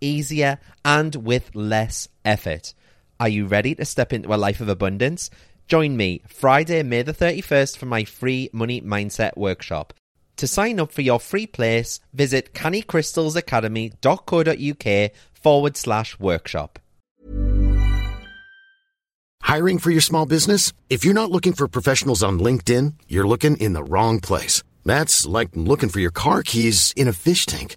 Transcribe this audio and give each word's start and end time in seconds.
easier, 0.00 0.58
and 0.84 1.16
with 1.16 1.54
less 1.54 2.08
effort. 2.24 2.74
Are 3.20 3.28
you 3.28 3.46
ready 3.46 3.74
to 3.76 3.84
step 3.84 4.12
into 4.12 4.34
a 4.34 4.36
life 4.36 4.60
of 4.60 4.68
abundance? 4.68 5.30
Join 5.66 5.96
me 5.96 6.22
Friday, 6.28 6.82
May 6.82 7.02
the 7.02 7.14
31st 7.14 7.76
for 7.76 7.86
my 7.86 8.04
free 8.04 8.50
Money 8.52 8.80
Mindset 8.80 9.36
Workshop. 9.36 9.92
To 10.36 10.46
sign 10.46 10.78
up 10.80 10.92
for 10.92 11.02
your 11.02 11.20
free 11.20 11.46
place, 11.46 12.00
visit 12.12 12.54
cannycrystalsacademy.co.uk 12.54 15.10
forward 15.32 15.76
slash 15.76 16.18
workshop. 16.18 16.78
Hiring 19.42 19.78
for 19.78 19.90
your 19.90 20.00
small 20.00 20.24
business? 20.26 20.72
If 20.88 21.04
you're 21.04 21.14
not 21.14 21.30
looking 21.30 21.52
for 21.52 21.68
professionals 21.68 22.22
on 22.22 22.40
LinkedIn, 22.40 22.94
you're 23.08 23.28
looking 23.28 23.58
in 23.58 23.74
the 23.74 23.84
wrong 23.84 24.18
place. 24.18 24.62
That's 24.84 25.26
like 25.26 25.50
looking 25.54 25.90
for 25.90 26.00
your 26.00 26.10
car 26.10 26.42
keys 26.42 26.92
in 26.96 27.08
a 27.08 27.12
fish 27.12 27.46
tank. 27.46 27.76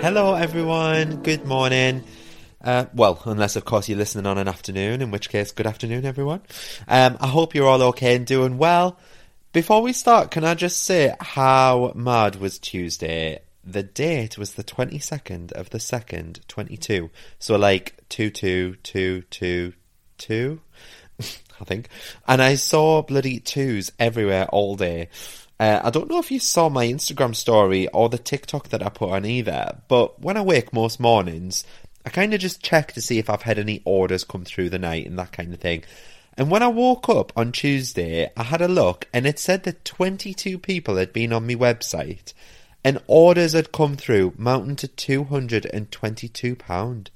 Hello, 0.00 0.34
everyone. 0.34 1.22
Good 1.22 1.44
morning. 1.44 2.02
Uh, 2.64 2.86
well, 2.94 3.20
unless 3.26 3.56
of 3.56 3.66
course 3.66 3.86
you're 3.86 3.98
listening 3.98 4.24
on 4.24 4.38
an 4.38 4.48
afternoon, 4.48 5.02
in 5.02 5.10
which 5.10 5.28
case, 5.28 5.52
good 5.52 5.66
afternoon, 5.66 6.06
everyone. 6.06 6.40
Um, 6.88 7.18
I 7.20 7.26
hope 7.26 7.54
you're 7.54 7.68
all 7.68 7.82
okay 7.82 8.16
and 8.16 8.24
doing 8.24 8.56
well. 8.56 8.98
Before 9.52 9.82
we 9.82 9.92
start, 9.92 10.30
can 10.30 10.42
I 10.42 10.54
just 10.54 10.84
say 10.84 11.14
how 11.20 11.92
mad 11.94 12.36
was 12.36 12.58
Tuesday? 12.58 13.40
The 13.62 13.82
date 13.82 14.38
was 14.38 14.54
the 14.54 14.64
22nd 14.64 15.52
of 15.52 15.68
the 15.68 15.76
2nd, 15.76 16.46
22. 16.48 17.10
So 17.38 17.56
like 17.56 18.02
22222, 18.08 20.60
I 21.20 21.64
think. 21.64 21.90
And 22.26 22.40
I 22.40 22.54
saw 22.54 23.02
bloody 23.02 23.38
twos 23.38 23.92
everywhere 23.98 24.46
all 24.46 24.76
day. 24.76 25.10
Uh, 25.60 25.80
I 25.84 25.90
don't 25.90 26.08
know 26.08 26.18
if 26.18 26.30
you 26.30 26.40
saw 26.40 26.70
my 26.70 26.86
Instagram 26.86 27.36
story 27.36 27.86
or 27.88 28.08
the 28.08 28.16
TikTok 28.16 28.70
that 28.70 28.82
I 28.82 28.88
put 28.88 29.10
on 29.10 29.26
either, 29.26 29.82
but 29.88 30.18
when 30.18 30.38
I 30.38 30.40
wake 30.40 30.72
most 30.72 30.98
mornings, 30.98 31.66
I 32.06 32.08
kind 32.08 32.32
of 32.32 32.40
just 32.40 32.62
check 32.62 32.92
to 32.92 33.02
see 33.02 33.18
if 33.18 33.28
I've 33.28 33.42
had 33.42 33.58
any 33.58 33.82
orders 33.84 34.24
come 34.24 34.46
through 34.46 34.70
the 34.70 34.78
night 34.78 35.06
and 35.06 35.18
that 35.18 35.32
kind 35.32 35.52
of 35.52 35.60
thing. 35.60 35.84
And 36.32 36.50
when 36.50 36.62
I 36.62 36.68
woke 36.68 37.10
up 37.10 37.30
on 37.36 37.52
Tuesday, 37.52 38.30
I 38.38 38.42
had 38.42 38.62
a 38.62 38.68
look 38.68 39.06
and 39.12 39.26
it 39.26 39.38
said 39.38 39.64
that 39.64 39.84
22 39.84 40.58
people 40.58 40.96
had 40.96 41.12
been 41.12 41.30
on 41.30 41.46
my 41.46 41.56
website 41.56 42.32
and 42.82 43.02
orders 43.06 43.52
had 43.52 43.70
come 43.70 43.96
through 43.96 44.32
mounting 44.38 44.76
to 44.76 44.88
£222. 44.88 47.08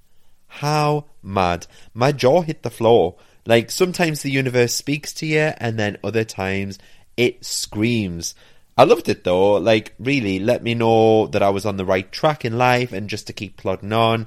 How 0.49 1.07
mad. 1.23 1.67
My 1.95 2.13
jaw 2.13 2.43
hit 2.43 2.63
the 2.63 2.69
floor. 2.69 3.15
Like 3.47 3.71
sometimes 3.71 4.21
the 4.21 4.31
universe 4.31 4.75
speaks 4.75 5.15
to 5.15 5.25
you 5.25 5.55
and 5.57 5.79
then 5.79 5.97
other 6.05 6.25
times 6.25 6.79
it 7.17 7.45
screams. 7.45 8.35
I 8.77 8.85
loved 8.85 9.09
it 9.09 9.25
though. 9.25 9.55
Like, 9.55 9.95
really, 9.99 10.39
let 10.39 10.63
me 10.63 10.75
know 10.75 11.27
that 11.29 11.43
I 11.43 11.51
was 11.51 11.65
on 11.65 11.77
the 11.77 11.85
right 11.85 12.11
track 12.11 12.45
in 12.45 12.59
life 12.59 12.93
and 12.93 13.09
just 13.09 13.27
to 13.29 13.33
keep 13.33 13.57
plodding 13.57 13.93
on. 13.93 14.27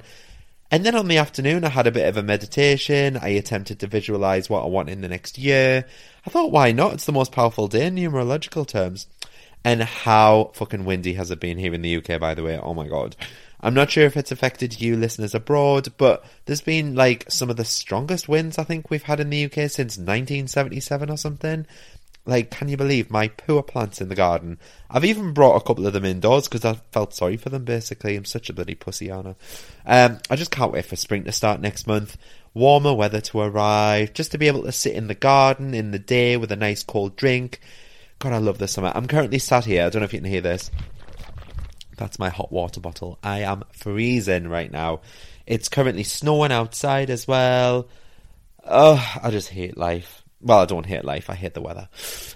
And 0.70 0.84
then 0.84 0.94
on 0.94 1.08
the 1.08 1.16
afternoon, 1.16 1.64
I 1.64 1.70
had 1.70 1.86
a 1.86 1.92
bit 1.92 2.06
of 2.06 2.16
a 2.16 2.22
meditation. 2.22 3.16
I 3.16 3.28
attempted 3.28 3.80
to 3.80 3.86
visualize 3.86 4.50
what 4.50 4.64
I 4.64 4.68
want 4.68 4.90
in 4.90 5.00
the 5.00 5.08
next 5.08 5.38
year. 5.38 5.86
I 6.26 6.30
thought, 6.30 6.52
why 6.52 6.72
not? 6.72 6.94
It's 6.94 7.06
the 7.06 7.12
most 7.12 7.32
powerful 7.32 7.68
day 7.68 7.86
in 7.86 7.94
numerological 7.94 8.66
terms. 8.66 9.06
And 9.64 9.82
how 9.82 10.50
fucking 10.54 10.84
windy 10.84 11.14
has 11.14 11.30
it 11.30 11.40
been 11.40 11.58
here 11.58 11.74
in 11.74 11.82
the 11.82 11.96
UK, 11.96 12.20
by 12.20 12.34
the 12.34 12.42
way? 12.42 12.58
Oh 12.58 12.74
my 12.74 12.86
god. 12.86 13.16
I'm 13.60 13.74
not 13.74 13.90
sure 13.90 14.04
if 14.04 14.16
it's 14.16 14.30
affected 14.30 14.80
you 14.80 14.96
listeners 14.96 15.34
abroad, 15.34 15.88
but 15.96 16.24
there's 16.44 16.60
been 16.60 16.94
like 16.94 17.24
some 17.28 17.50
of 17.50 17.56
the 17.56 17.64
strongest 17.64 18.28
winds 18.28 18.56
I 18.56 18.64
think 18.64 18.88
we've 18.88 19.02
had 19.02 19.20
in 19.20 19.30
the 19.30 19.46
UK 19.46 19.70
since 19.70 19.98
1977 19.98 21.10
or 21.10 21.16
something. 21.16 21.66
Like, 22.28 22.50
can 22.50 22.68
you 22.68 22.76
believe 22.76 23.10
my 23.10 23.28
poor 23.28 23.62
plants 23.62 24.02
in 24.02 24.10
the 24.10 24.14
garden? 24.14 24.58
I've 24.90 25.06
even 25.06 25.32
brought 25.32 25.56
a 25.56 25.64
couple 25.64 25.86
of 25.86 25.94
them 25.94 26.04
indoors 26.04 26.46
because 26.46 26.62
I 26.62 26.74
felt 26.92 27.14
sorry 27.14 27.38
for 27.38 27.48
them, 27.48 27.64
basically. 27.64 28.16
I'm 28.16 28.26
such 28.26 28.50
a 28.50 28.52
bloody 28.52 28.74
pussy, 28.74 29.10
Anna. 29.10 29.34
Um, 29.86 30.18
I 30.28 30.36
just 30.36 30.50
can't 30.50 30.70
wait 30.70 30.84
for 30.84 30.94
spring 30.94 31.24
to 31.24 31.32
start 31.32 31.62
next 31.62 31.86
month. 31.86 32.18
Warmer 32.52 32.92
weather 32.92 33.22
to 33.22 33.40
arrive, 33.40 34.12
just 34.12 34.32
to 34.32 34.38
be 34.38 34.46
able 34.46 34.64
to 34.64 34.72
sit 34.72 34.94
in 34.94 35.06
the 35.06 35.14
garden 35.14 35.72
in 35.72 35.90
the 35.90 35.98
day 35.98 36.36
with 36.36 36.52
a 36.52 36.56
nice 36.56 36.82
cold 36.82 37.16
drink. 37.16 37.60
God, 38.18 38.34
I 38.34 38.38
love 38.38 38.58
the 38.58 38.68
summer. 38.68 38.92
I'm 38.94 39.08
currently 39.08 39.38
sat 39.38 39.64
here. 39.64 39.86
I 39.86 39.88
don't 39.88 40.00
know 40.00 40.04
if 40.04 40.12
you 40.12 40.20
can 40.20 40.30
hear 40.30 40.42
this. 40.42 40.70
That's 41.96 42.18
my 42.18 42.28
hot 42.28 42.52
water 42.52 42.80
bottle. 42.80 43.18
I 43.22 43.38
am 43.38 43.64
freezing 43.72 44.48
right 44.48 44.70
now. 44.70 45.00
It's 45.46 45.70
currently 45.70 46.04
snowing 46.04 46.52
outside 46.52 47.08
as 47.08 47.26
well. 47.26 47.88
Oh, 48.66 49.18
I 49.22 49.30
just 49.30 49.48
hate 49.48 49.78
life. 49.78 50.24
Well, 50.40 50.60
I 50.60 50.66
don't 50.66 50.86
hate 50.86 51.04
life. 51.04 51.30
I 51.30 51.34
hate 51.34 51.54
the 51.54 51.60
weather. 51.60 51.88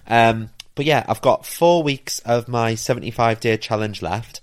Um, 0.06 0.50
but 0.74 0.86
yeah, 0.86 1.04
I've 1.08 1.20
got 1.20 1.46
four 1.46 1.82
weeks 1.82 2.18
of 2.20 2.48
my 2.48 2.74
75 2.74 3.40
day 3.40 3.56
challenge 3.56 4.02
left. 4.02 4.40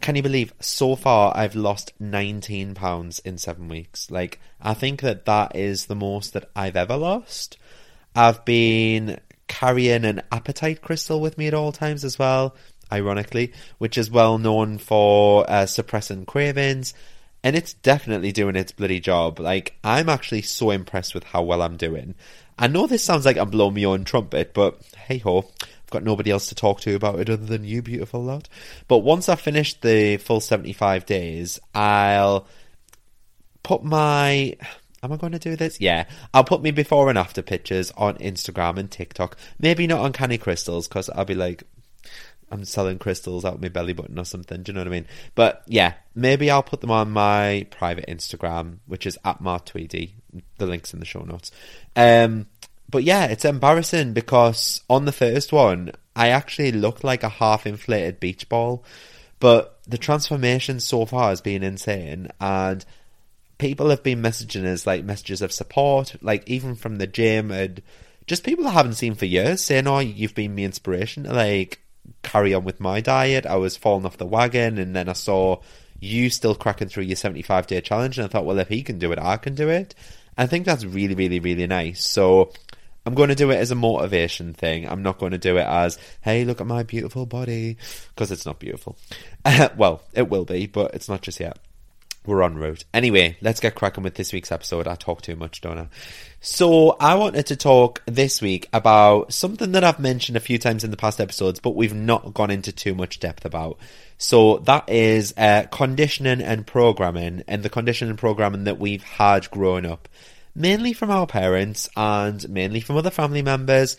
Can 0.00 0.16
you 0.16 0.22
believe 0.22 0.52
so 0.60 0.94
far 0.94 1.36
I've 1.36 1.56
lost 1.56 1.92
19 1.98 2.74
pounds 2.74 3.18
in 3.20 3.38
seven 3.38 3.68
weeks? 3.68 4.10
Like, 4.10 4.38
I 4.60 4.74
think 4.74 5.00
that 5.00 5.24
that 5.24 5.56
is 5.56 5.86
the 5.86 5.96
most 5.96 6.34
that 6.34 6.50
I've 6.54 6.76
ever 6.76 6.96
lost. 6.96 7.56
I've 8.14 8.44
been 8.44 9.18
carrying 9.48 10.04
an 10.04 10.22
appetite 10.30 10.82
crystal 10.82 11.20
with 11.20 11.38
me 11.38 11.48
at 11.48 11.54
all 11.54 11.72
times 11.72 12.04
as 12.04 12.18
well, 12.18 12.54
ironically, 12.92 13.52
which 13.78 13.98
is 13.98 14.10
well 14.10 14.38
known 14.38 14.78
for 14.78 15.48
uh, 15.50 15.66
suppressing 15.66 16.26
cravings. 16.26 16.94
And 17.42 17.56
it's 17.56 17.72
definitely 17.72 18.32
doing 18.32 18.56
its 18.56 18.72
bloody 18.72 19.00
job. 19.00 19.40
Like, 19.40 19.76
I'm 19.82 20.08
actually 20.08 20.42
so 20.42 20.70
impressed 20.70 21.14
with 21.14 21.24
how 21.24 21.42
well 21.42 21.62
I'm 21.62 21.76
doing. 21.76 22.14
I 22.58 22.66
know 22.66 22.86
this 22.86 23.04
sounds 23.04 23.24
like 23.24 23.36
I'm 23.36 23.50
blowing 23.50 23.74
my 23.74 23.84
own 23.84 24.04
trumpet, 24.04 24.52
but 24.52 24.80
hey 25.06 25.18
ho, 25.18 25.48
I've 25.88 25.90
got 25.90 26.02
nobody 26.02 26.30
else 26.30 26.48
to 26.48 26.54
talk 26.54 26.80
to 26.82 26.94
about 26.94 27.20
it 27.20 27.30
other 27.30 27.46
than 27.46 27.64
you, 27.64 27.80
beautiful 27.82 28.22
lot. 28.22 28.48
But 28.88 28.98
once 28.98 29.28
I 29.28 29.36
finish 29.36 29.74
the 29.74 30.16
full 30.18 30.40
75 30.40 31.06
days, 31.06 31.60
I'll 31.74 32.46
put 33.62 33.84
my. 33.84 34.56
Am 35.00 35.12
I 35.12 35.16
going 35.16 35.32
to 35.32 35.38
do 35.38 35.54
this? 35.54 35.80
Yeah. 35.80 36.06
I'll 36.34 36.42
put 36.42 36.60
me 36.60 36.72
before 36.72 37.08
and 37.08 37.16
after 37.16 37.40
pictures 37.40 37.92
on 37.96 38.16
Instagram 38.16 38.78
and 38.78 38.90
TikTok. 38.90 39.36
Maybe 39.60 39.86
not 39.86 40.00
on 40.00 40.12
Canny 40.12 40.38
Crystals, 40.38 40.88
because 40.88 41.08
I'll 41.10 41.24
be 41.24 41.36
like, 41.36 41.62
I'm 42.50 42.64
selling 42.64 42.98
crystals 42.98 43.44
out 43.44 43.60
my 43.60 43.68
belly 43.68 43.92
button 43.92 44.18
or 44.18 44.24
something. 44.24 44.62
Do 44.62 44.70
you 44.70 44.74
know 44.74 44.80
what 44.80 44.88
I 44.88 44.90
mean? 44.90 45.06
But 45.34 45.62
yeah, 45.66 45.94
maybe 46.14 46.50
I'll 46.50 46.62
put 46.62 46.80
them 46.80 46.90
on 46.90 47.10
my 47.10 47.66
private 47.70 48.06
Instagram, 48.08 48.78
which 48.86 49.06
is 49.06 49.18
at 49.24 49.40
Mart 49.40 49.66
Tweedy. 49.66 50.14
The 50.58 50.66
link's 50.66 50.92
in 50.92 51.00
the 51.00 51.06
show 51.06 51.20
notes. 51.20 51.50
Um, 51.96 52.46
but 52.90 53.04
yeah, 53.04 53.26
it's 53.26 53.44
embarrassing 53.44 54.14
because 54.14 54.82
on 54.88 55.04
the 55.04 55.12
first 55.12 55.52
one, 55.52 55.92
I 56.16 56.28
actually 56.28 56.72
looked 56.72 57.04
like 57.04 57.22
a 57.22 57.28
half 57.28 57.66
inflated 57.66 58.20
beach 58.20 58.48
ball. 58.48 58.84
But 59.40 59.78
the 59.86 59.98
transformation 59.98 60.80
so 60.80 61.06
far 61.06 61.30
has 61.30 61.40
been 61.40 61.62
insane. 61.62 62.28
And 62.40 62.84
people 63.58 63.90
have 63.90 64.02
been 64.02 64.22
messaging 64.22 64.64
us 64.64 64.86
like 64.86 65.04
messages 65.04 65.42
of 65.42 65.52
support, 65.52 66.16
like 66.22 66.48
even 66.48 66.74
from 66.74 66.96
the 66.96 67.06
gym 67.06 67.50
and 67.50 67.82
just 68.26 68.44
people 68.44 68.66
I 68.66 68.72
haven't 68.72 68.94
seen 68.94 69.14
for 69.14 69.24
years 69.24 69.62
saying, 69.62 69.86
Oh, 69.86 69.98
you've 69.98 70.34
been 70.34 70.54
my 70.54 70.62
inspiration. 70.62 71.24
Like, 71.24 71.80
carry 72.28 72.52
on 72.54 72.64
with 72.64 72.80
my 72.80 73.00
diet. 73.00 73.46
I 73.46 73.56
was 73.56 73.76
falling 73.76 74.04
off 74.04 74.18
the 74.18 74.26
wagon, 74.26 74.78
and 74.78 74.94
then 74.94 75.08
I 75.08 75.14
saw 75.14 75.60
you 76.00 76.30
still 76.30 76.54
cracking 76.54 76.88
through 76.88 77.04
your 77.04 77.16
75 77.16 77.66
day 77.66 77.80
challenge, 77.80 78.18
and 78.18 78.26
I 78.26 78.28
thought, 78.28 78.44
well, 78.44 78.58
if 78.58 78.68
he 78.68 78.82
can 78.82 78.98
do 78.98 79.12
it, 79.12 79.18
I 79.18 79.36
can 79.36 79.54
do 79.54 79.68
it. 79.68 79.94
I 80.36 80.46
think 80.46 80.66
that's 80.66 80.84
really, 80.84 81.14
really, 81.14 81.40
really 81.40 81.66
nice. 81.66 82.04
So 82.04 82.52
I'm 83.06 83.14
going 83.14 83.30
to 83.30 83.34
do 83.34 83.50
it 83.50 83.56
as 83.56 83.70
a 83.70 83.74
motivation 83.74 84.52
thing. 84.52 84.88
I'm 84.88 85.02
not 85.02 85.18
going 85.18 85.32
to 85.32 85.38
do 85.38 85.56
it 85.56 85.66
as, 85.66 85.98
hey, 86.20 86.44
look 86.44 86.60
at 86.60 86.66
my 86.66 86.82
beautiful 86.82 87.26
body, 87.26 87.76
because 88.10 88.30
it's 88.30 88.46
not 88.46 88.58
beautiful. 88.58 88.96
well, 89.76 90.02
it 90.12 90.28
will 90.28 90.44
be, 90.44 90.66
but 90.66 90.94
it's 90.94 91.08
not 91.08 91.22
just 91.22 91.40
yet. 91.40 91.58
We're 92.26 92.42
en 92.42 92.56
route. 92.56 92.84
Anyway, 92.92 93.38
let's 93.40 93.60
get 93.60 93.74
cracking 93.74 94.04
with 94.04 94.14
this 94.14 94.32
week's 94.32 94.52
episode. 94.52 94.86
I 94.86 94.96
talk 94.96 95.22
too 95.22 95.36
much, 95.36 95.60
don't 95.62 95.78
I? 95.78 95.88
So, 96.40 96.90
I 97.00 97.14
wanted 97.14 97.46
to 97.46 97.56
talk 97.56 98.02
this 98.06 98.42
week 98.42 98.68
about 98.72 99.32
something 99.32 99.72
that 99.72 99.82
I've 99.82 99.98
mentioned 99.98 100.36
a 100.36 100.40
few 100.40 100.58
times 100.58 100.84
in 100.84 100.90
the 100.90 100.96
past 100.96 101.20
episodes, 101.20 101.58
but 101.58 101.74
we've 101.74 101.94
not 101.94 102.34
gone 102.34 102.50
into 102.50 102.70
too 102.70 102.94
much 102.94 103.18
depth 103.18 103.44
about. 103.44 103.78
So, 104.18 104.58
that 104.58 104.88
is 104.90 105.32
uh, 105.38 105.64
conditioning 105.70 106.42
and 106.42 106.66
programming, 106.66 107.44
and 107.48 107.62
the 107.62 107.70
conditioning 107.70 108.10
and 108.10 108.18
programming 108.18 108.64
that 108.64 108.78
we've 108.78 109.02
had 109.02 109.50
growing 109.50 109.86
up, 109.86 110.06
mainly 110.54 110.92
from 110.92 111.10
our 111.10 111.26
parents 111.26 111.88
and 111.96 112.46
mainly 112.50 112.80
from 112.80 112.96
other 112.96 113.10
family 113.10 113.42
members, 113.42 113.96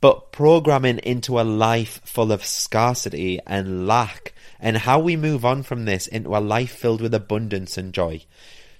but 0.00 0.32
programming 0.32 0.98
into 0.98 1.40
a 1.40 1.42
life 1.42 2.00
full 2.04 2.30
of 2.30 2.44
scarcity 2.44 3.40
and 3.46 3.88
lack 3.88 4.32
and 4.64 4.78
how 4.78 4.98
we 4.98 5.14
move 5.14 5.44
on 5.44 5.62
from 5.62 5.84
this 5.84 6.06
into 6.06 6.34
a 6.34 6.40
life 6.40 6.72
filled 6.72 7.02
with 7.02 7.12
abundance 7.12 7.76
and 7.76 7.92
joy. 7.92 8.24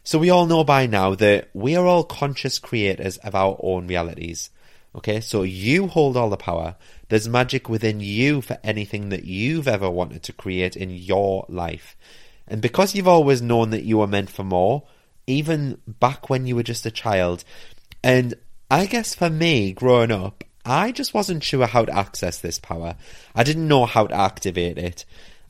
So 0.03 0.19
we 0.19 0.31
all 0.31 0.47
know 0.47 0.65
by 0.65 0.87
now 0.87 1.15
that 1.17 1.51
we 1.53 1.77
are 1.77 1.85
all 1.87 2.05
conscious 2.05 2.59
creators 2.59 3.19
of 3.19 3.35
our 3.35 3.61
own 3.63 3.87
realities. 3.87 4.49
Okay, 4.97 5.21
so 5.21 5.43
you 5.43 5.89
hold 5.89 6.17
all 6.17 6.31
the 6.31 6.39
power. 6.39 6.77
There's 7.11 7.29
magic 7.29 7.69
within 7.69 8.01
you 8.01 8.41
for 8.41 8.57
anything 8.65 9.11
that 9.11 9.25
you've 9.25 9.69
ever 9.69 9.91
wanted 9.91 10.23
to 10.23 10.33
create 10.33 10.75
in 10.75 10.89
your 10.89 11.45
life. 11.51 11.97
And 12.49 12.63
because 12.63 12.95
you've 12.95 13.07
always 13.07 13.43
known 13.43 13.69
that 13.71 13.85
you 13.85 13.99
were 13.99 14.07
meant 14.07 14.31
for 14.31 14.43
more, 14.43 14.85
even 15.27 15.83
back 15.87 16.31
when 16.31 16.47
you 16.47 16.57
were 16.57 16.63
just 16.63 16.87
a 16.87 16.91
child, 16.91 17.45
and 18.03 18.33
I 18.71 18.87
guess 18.87 19.15
for 19.15 19.29
me, 19.29 19.73
growing 19.73 20.13
up, 20.13 20.45
I 20.65 20.93
just 20.93 21.13
wasn't 21.13 21.45
sure 21.45 21.67
how 21.67 21.85
to 21.85 21.95
access 21.95 22.39
this 22.39 22.59
power. 22.59 22.97
I 23.35 23.43
didn't 23.43 23.69
know 23.69 23.85
how 23.85 24.07
to 24.07 24.15
activate 24.15 24.79
it. 24.79 25.05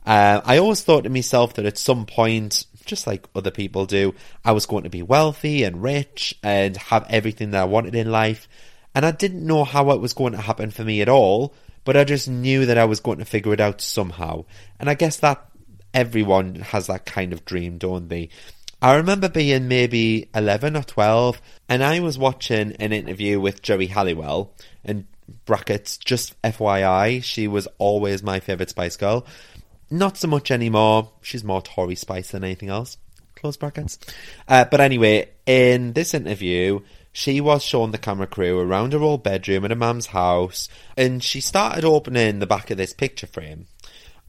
Uh, 0.05 0.41
I 0.45 0.57
always 0.57 0.83
thought 0.83 1.05
to 1.05 1.09
myself 1.09 1.55
that 1.55 1.65
at 1.65 1.77
some 1.77 2.05
point, 2.05 2.65
just 2.85 3.07
like 3.07 3.27
other 3.35 3.51
people 3.51 3.85
do, 3.85 4.13
I 4.43 4.51
was 4.51 4.65
going 4.65 4.83
to 4.83 4.89
be 4.89 5.01
wealthy 5.01 5.63
and 5.63 5.81
rich 5.81 6.37
and 6.43 6.77
have 6.77 7.07
everything 7.09 7.51
that 7.51 7.61
I 7.61 7.65
wanted 7.65 7.95
in 7.95 8.11
life. 8.11 8.47
And 8.93 9.05
I 9.05 9.11
didn't 9.11 9.45
know 9.45 9.63
how 9.63 9.91
it 9.91 9.99
was 9.99 10.13
going 10.13 10.33
to 10.33 10.41
happen 10.41 10.71
for 10.71 10.83
me 10.83 11.01
at 11.01 11.09
all, 11.09 11.53
but 11.83 11.97
I 11.97 12.03
just 12.03 12.29
knew 12.29 12.65
that 12.67 12.77
I 12.77 12.85
was 12.85 12.99
going 12.99 13.17
to 13.17 13.25
figure 13.25 13.53
it 13.53 13.59
out 13.59 13.81
somehow. 13.81 14.45
And 14.79 14.89
I 14.89 14.93
guess 14.93 15.17
that 15.17 15.49
everyone 15.93 16.55
has 16.55 16.87
that 16.87 17.05
kind 17.05 17.33
of 17.33 17.45
dream, 17.45 17.77
don't 17.77 18.07
they? 18.07 18.29
I 18.81 18.95
remember 18.95 19.29
being 19.29 19.67
maybe 19.67 20.29
11 20.35 20.77
or 20.77 20.83
12, 20.83 21.41
and 21.67 21.83
I 21.83 22.01
was 22.01 22.19
watching 22.19 22.73
an 22.73 22.93
interview 22.93 23.39
with 23.39 23.61
Geri 23.61 23.87
Halliwell, 23.87 24.53
and 24.83 25.07
brackets, 25.45 25.97
just 25.97 26.39
FYI, 26.43 27.23
she 27.23 27.47
was 27.47 27.67
always 27.77 28.21
my 28.21 28.39
favourite 28.39 28.69
Spice 28.69 28.97
Girl. 28.97 29.25
Not 29.89 30.17
so 30.17 30.27
much 30.27 30.51
anymore. 30.51 31.11
She's 31.21 31.43
more 31.43 31.61
Tory 31.61 31.95
Spice 31.95 32.31
than 32.31 32.43
anything 32.43 32.69
else. 32.69 32.97
Close 33.35 33.57
brackets. 33.57 33.99
Uh, 34.47 34.65
but 34.65 34.81
anyway, 34.81 35.29
in 35.45 35.93
this 35.93 36.13
interview, 36.13 36.79
she 37.11 37.39
was 37.39 37.63
showing 37.63 37.91
the 37.91 37.97
camera 37.97 38.27
crew 38.27 38.59
around 38.59 38.93
her 38.93 38.99
old 38.99 39.23
bedroom 39.23 39.63
in 39.63 39.71
her 39.71 39.75
mum's 39.77 40.07
house, 40.07 40.67
and 40.97 41.23
she 41.23 41.39
started 41.39 41.85
opening 41.85 42.39
the 42.39 42.47
back 42.47 42.71
of 42.71 42.77
this 42.77 42.93
picture 42.93 43.27
frame. 43.27 43.67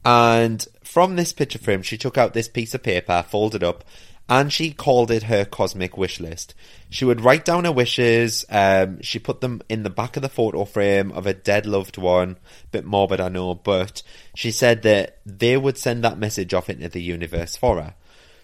And 0.05 0.65
from 0.83 1.15
this 1.15 1.33
picture 1.33 1.59
frame, 1.59 1.81
she 1.81 1.97
took 1.97 2.17
out 2.17 2.33
this 2.33 2.47
piece 2.47 2.73
of 2.73 2.83
paper, 2.83 3.25
folded 3.27 3.63
up, 3.63 3.83
and 4.29 4.51
she 4.51 4.71
called 4.71 5.09
it 5.09 5.23
her 5.23 5.45
cosmic 5.45 5.97
wish 5.97 6.19
list. 6.19 6.53
She 6.89 7.05
would 7.05 7.21
write 7.21 7.45
down 7.45 7.65
her 7.65 7.71
wishes. 7.71 8.45
Um, 8.49 9.01
she 9.01 9.19
put 9.19 9.41
them 9.41 9.61
in 9.69 9.83
the 9.83 9.89
back 9.89 10.15
of 10.15 10.21
the 10.21 10.29
photo 10.29 10.65
frame 10.65 11.11
of 11.11 11.25
a 11.25 11.33
dead 11.33 11.65
loved 11.65 11.97
one. 11.97 12.37
Bit 12.71 12.85
morbid, 12.85 13.21
I 13.21 13.29
know, 13.29 13.55
but 13.55 14.03
she 14.35 14.51
said 14.51 14.81
that 14.83 15.19
they 15.25 15.55
would 15.55 15.77
send 15.77 16.03
that 16.03 16.17
message 16.17 16.53
off 16.53 16.69
into 16.69 16.89
the 16.89 17.01
universe 17.01 17.55
for 17.55 17.81
her. 17.81 17.95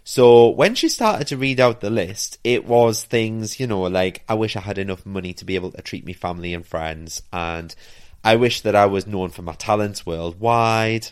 So 0.05 0.49
when 0.49 0.75
she 0.75 0.89
started 0.89 1.27
to 1.27 1.37
read 1.37 1.59
out 1.59 1.79
the 1.79 1.89
list, 1.89 2.37
it 2.43 2.65
was 2.65 3.03
things, 3.03 3.59
you 3.59 3.67
know, 3.67 3.83
like 3.83 4.23
I 4.27 4.33
wish 4.33 4.55
I 4.55 4.61
had 4.61 4.77
enough 4.77 5.05
money 5.05 5.33
to 5.33 5.45
be 5.45 5.55
able 5.55 5.71
to 5.71 5.81
treat 5.81 6.05
me 6.05 6.11
family 6.13 6.53
and 6.53 6.65
friends, 6.65 7.23
and 7.31 7.73
I 8.23 8.35
wish 8.35 8.61
that 8.61 8.75
I 8.75 8.85
was 8.85 9.07
known 9.07 9.29
for 9.29 9.43
my 9.43 9.53
talents 9.53 10.05
worldwide 10.05 11.07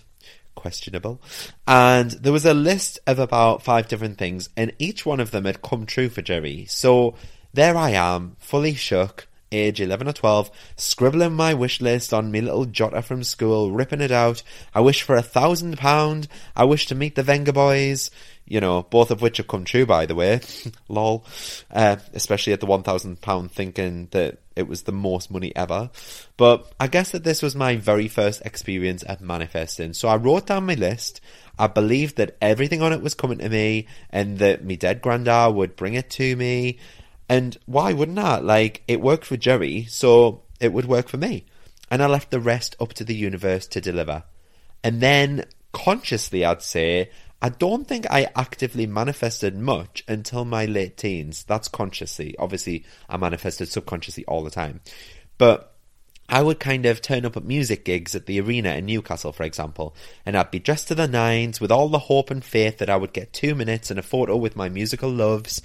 questionable. 0.56 1.22
And 1.68 2.12
there 2.12 2.34
was 2.34 2.46
a 2.46 2.54
list 2.54 3.00
of 3.08 3.20
about 3.20 3.64
five 3.64 3.88
different 3.88 4.18
things, 4.18 4.50
and 4.56 4.74
each 4.80 5.06
one 5.06 5.20
of 5.20 5.32
them 5.32 5.46
had 5.46 5.62
come 5.62 5.86
true 5.86 6.10
for 6.10 6.22
Geri. 6.22 6.66
So 6.66 7.16
there 7.54 7.76
I 7.76 7.92
am, 7.92 8.36
fully 8.40 8.76
shook, 8.76 9.28
age 9.52 9.82
11 9.82 10.08
or 10.08 10.14
12, 10.14 10.52
scribbling 10.78 11.34
my 11.34 11.54
wish 11.54 11.82
list 11.82 12.14
on 12.14 12.32
me 12.32 12.42
little 12.42 12.66
jotter 12.66 13.04
from 13.04 13.24
school, 13.24 13.72
ripping 13.72 14.02
it 14.02 14.12
out. 14.12 14.44
I 14.74 14.80
wish 14.80 15.02
for 15.02 15.16
a 15.16 15.22
thousand 15.22 15.78
pound. 15.78 16.28
I 16.56 16.64
wish 16.64 16.88
to 16.88 16.96
meet 16.96 17.16
the 17.16 17.24
Vengaboys. 17.24 18.10
you 18.46 18.60
know, 18.60 18.84
both 18.84 19.12
of 19.12 19.22
which 19.22 19.38
have 19.38 19.48
come 19.48 19.66
true, 19.66 19.86
by 19.86 20.06
the 20.06 20.16
way. 20.16 20.42
Lol. 20.90 21.26
Uh, 21.70 21.98
especially 22.14 22.54
at 22.54 22.60
the 22.60 22.68
£1,000 22.68 23.52
thinking 23.52 24.08
that 24.12 24.38
it 24.56 24.68
was 24.68 24.84
the 24.84 24.92
most 24.92 25.32
money 25.32 25.56
ever. 25.56 25.90
But 26.38 26.72
I 26.80 26.88
guess 26.88 27.12
that 27.12 27.24
this 27.24 27.42
was 27.42 27.56
my 27.56 27.76
very 27.76 28.08
first 28.08 28.42
experience 28.46 29.04
at 29.08 29.22
manifesting. 29.22 29.94
So 29.94 30.08
I 30.08 30.18
wrote 30.18 30.48
down 30.48 30.66
my 30.66 30.74
list. 30.74 31.22
I 31.58 31.68
believed 31.68 32.18
that 32.18 32.38
everything 32.42 32.82
on 32.82 32.94
it 32.94 33.02
was 33.02 33.14
coming 33.14 33.40
to 33.40 33.50
me 33.50 33.88
and 34.10 34.40
that 34.40 34.64
my 34.64 34.76
dead 34.76 35.02
granddad 35.02 35.56
would 35.56 35.76
bring 35.76 35.94
it 35.94 36.10
to 36.12 36.36
me. 36.36 36.80
And 37.30 37.58
why 37.66 37.94
wouldn't 37.94 38.20
I? 38.20 38.40
Like, 38.40 38.84
it 38.88 39.00
worked 39.00 39.26
for 39.26 39.38
Geri, 39.38 39.86
so 39.86 40.44
it 40.60 40.74
would 40.74 40.86
work 40.86 41.08
for 41.08 41.18
me. 41.18 41.46
And 41.90 42.04
I 42.04 42.08
left 42.08 42.32
the 42.32 42.42
rest 42.42 42.76
up 42.80 42.94
to 42.94 43.04
the 43.04 43.16
universe 43.16 43.68
to 43.68 43.80
deliver. 43.80 44.24
And 44.84 45.00
then, 45.00 45.46
consciously, 45.72 46.44
I'd 46.44 46.62
say, 46.62 47.10
I 47.42 47.50
don't 47.50 47.88
think 47.88 48.06
I 48.10 48.28
actively 48.36 48.86
manifested 48.86 49.58
much 49.58 50.04
until 50.08 50.46
my 50.46 50.66
late 50.66 50.98
teens. 50.98 51.44
That's 51.44 51.68
consciously. 51.68 52.36
Obviously, 52.38 52.86
I 53.10 53.18
manifested 53.18 53.70
subconsciously 53.70 54.26
all 54.26 54.44
the 54.44 54.52
time. 54.52 54.82
But 55.40 55.74
I 56.30 56.44
would 56.44 56.60
kind 56.60 56.86
of 56.86 57.02
turn 57.02 57.26
up 57.26 57.36
at 57.36 57.44
music 57.44 57.84
gigs 57.84 58.16
at 58.16 58.26
the 58.26 58.40
arena 58.40 58.76
in 58.76 58.86
Newcastle, 58.86 59.34
for 59.34 59.44
example, 59.44 59.96
and 60.26 60.38
I'd 60.38 60.52
be 60.52 60.60
dressed 60.60 60.88
to 60.88 60.96
the 60.96 61.08
nines 61.08 61.60
with 61.60 61.72
all 61.72 61.90
the 61.90 62.00
hope 62.00 62.32
and 62.32 62.44
faith 62.44 62.78
that 62.78 62.90
I 62.90 62.96
would 62.96 63.12
get 63.12 63.34
two 63.34 63.54
minutes 63.54 63.90
and 63.90 64.00
a 64.00 64.04
photo 64.04 64.38
with 64.38 64.56
my 64.56 64.70
musical 64.70 65.10
loves. 65.10 65.62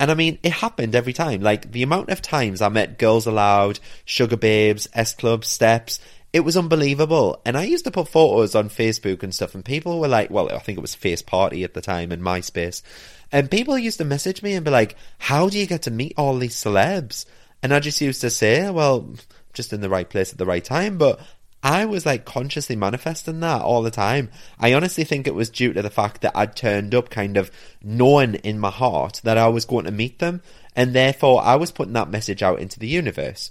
And 0.00 0.10
I 0.10 0.14
mean, 0.14 0.38
it 0.42 0.52
happened 0.52 0.94
every 0.94 1.12
time. 1.12 1.42
Like, 1.42 1.72
the 1.72 1.82
amount 1.82 2.08
of 2.08 2.22
times 2.22 2.62
I 2.62 2.68
met 2.68 2.98
Girls 2.98 3.26
Aloud, 3.26 3.80
Sugababes, 4.06 4.86
S 4.94 5.12
Club, 5.12 5.44
Steps, 5.44 5.98
it 6.32 6.40
was 6.40 6.56
unbelievable. 6.56 7.40
And 7.44 7.56
I 7.56 7.64
used 7.64 7.84
to 7.84 7.90
put 7.90 8.08
photos 8.08 8.54
on 8.54 8.68
Facebook 8.68 9.22
and 9.22 9.34
stuff, 9.34 9.54
and 9.54 9.64
people 9.64 10.00
were 10.00 10.08
like, 10.08 10.30
well, 10.30 10.52
I 10.52 10.58
think 10.58 10.78
it 10.78 10.82
was 10.82 10.96
Faceparty 10.96 11.64
at 11.64 11.74
the 11.74 11.80
time 11.80 12.12
in 12.12 12.20
MySpace. 12.20 12.82
And 13.30 13.50
people 13.50 13.78
used 13.78 13.98
to 13.98 14.04
message 14.04 14.42
me 14.42 14.54
and 14.54 14.64
be 14.64 14.70
like, 14.70 14.96
how 15.18 15.48
do 15.48 15.58
you 15.58 15.66
get 15.66 15.82
to 15.82 15.90
meet 15.90 16.14
all 16.16 16.36
these 16.36 16.56
celebs? 16.56 17.26
And 17.62 17.74
I 17.74 17.80
just 17.80 18.00
used 18.00 18.20
to 18.22 18.30
say, 18.30 18.70
well, 18.70 19.14
just 19.52 19.72
in 19.72 19.80
the 19.80 19.88
right 19.88 20.08
place 20.08 20.32
at 20.32 20.38
the 20.38 20.46
right 20.46 20.64
time. 20.64 20.98
But 20.98 21.20
I 21.62 21.86
was 21.86 22.06
like 22.06 22.24
consciously 22.24 22.76
manifesting 22.76 23.40
that 23.40 23.62
all 23.62 23.82
the 23.82 23.90
time. 23.90 24.30
I 24.58 24.74
honestly 24.74 25.04
think 25.04 25.26
it 25.26 25.34
was 25.34 25.50
due 25.50 25.72
to 25.72 25.82
the 25.82 25.90
fact 25.90 26.20
that 26.20 26.36
I'd 26.36 26.54
turned 26.54 26.94
up 26.94 27.10
kind 27.10 27.36
of 27.36 27.50
knowing 27.82 28.34
in 28.36 28.58
my 28.58 28.70
heart 28.70 29.20
that 29.24 29.36
I 29.38 29.48
was 29.48 29.64
going 29.64 29.84
to 29.86 29.90
meet 29.90 30.20
them. 30.20 30.40
And 30.76 30.94
therefore, 30.94 31.42
I 31.42 31.56
was 31.56 31.72
putting 31.72 31.94
that 31.94 32.10
message 32.10 32.42
out 32.42 32.60
into 32.60 32.78
the 32.78 32.86
universe. 32.86 33.50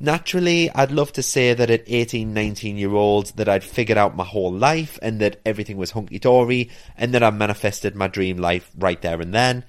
Naturally, 0.00 0.70
I'd 0.70 0.92
love 0.92 1.12
to 1.14 1.22
say 1.22 1.54
that 1.54 1.70
at 1.70 1.82
18, 1.86 2.32
19 2.32 2.76
year 2.76 2.92
old 2.92 3.36
that 3.36 3.48
I'd 3.48 3.64
figured 3.64 3.98
out 3.98 4.14
my 4.14 4.24
whole 4.24 4.52
life 4.52 4.96
and 5.02 5.20
that 5.20 5.40
everything 5.44 5.76
was 5.76 5.90
hunky 5.90 6.20
dory 6.20 6.70
and 6.96 7.12
that 7.14 7.22
I 7.24 7.30
manifested 7.30 7.96
my 7.96 8.06
dream 8.06 8.36
life 8.36 8.70
right 8.78 9.00
there 9.02 9.20
and 9.20 9.34
then. 9.34 9.64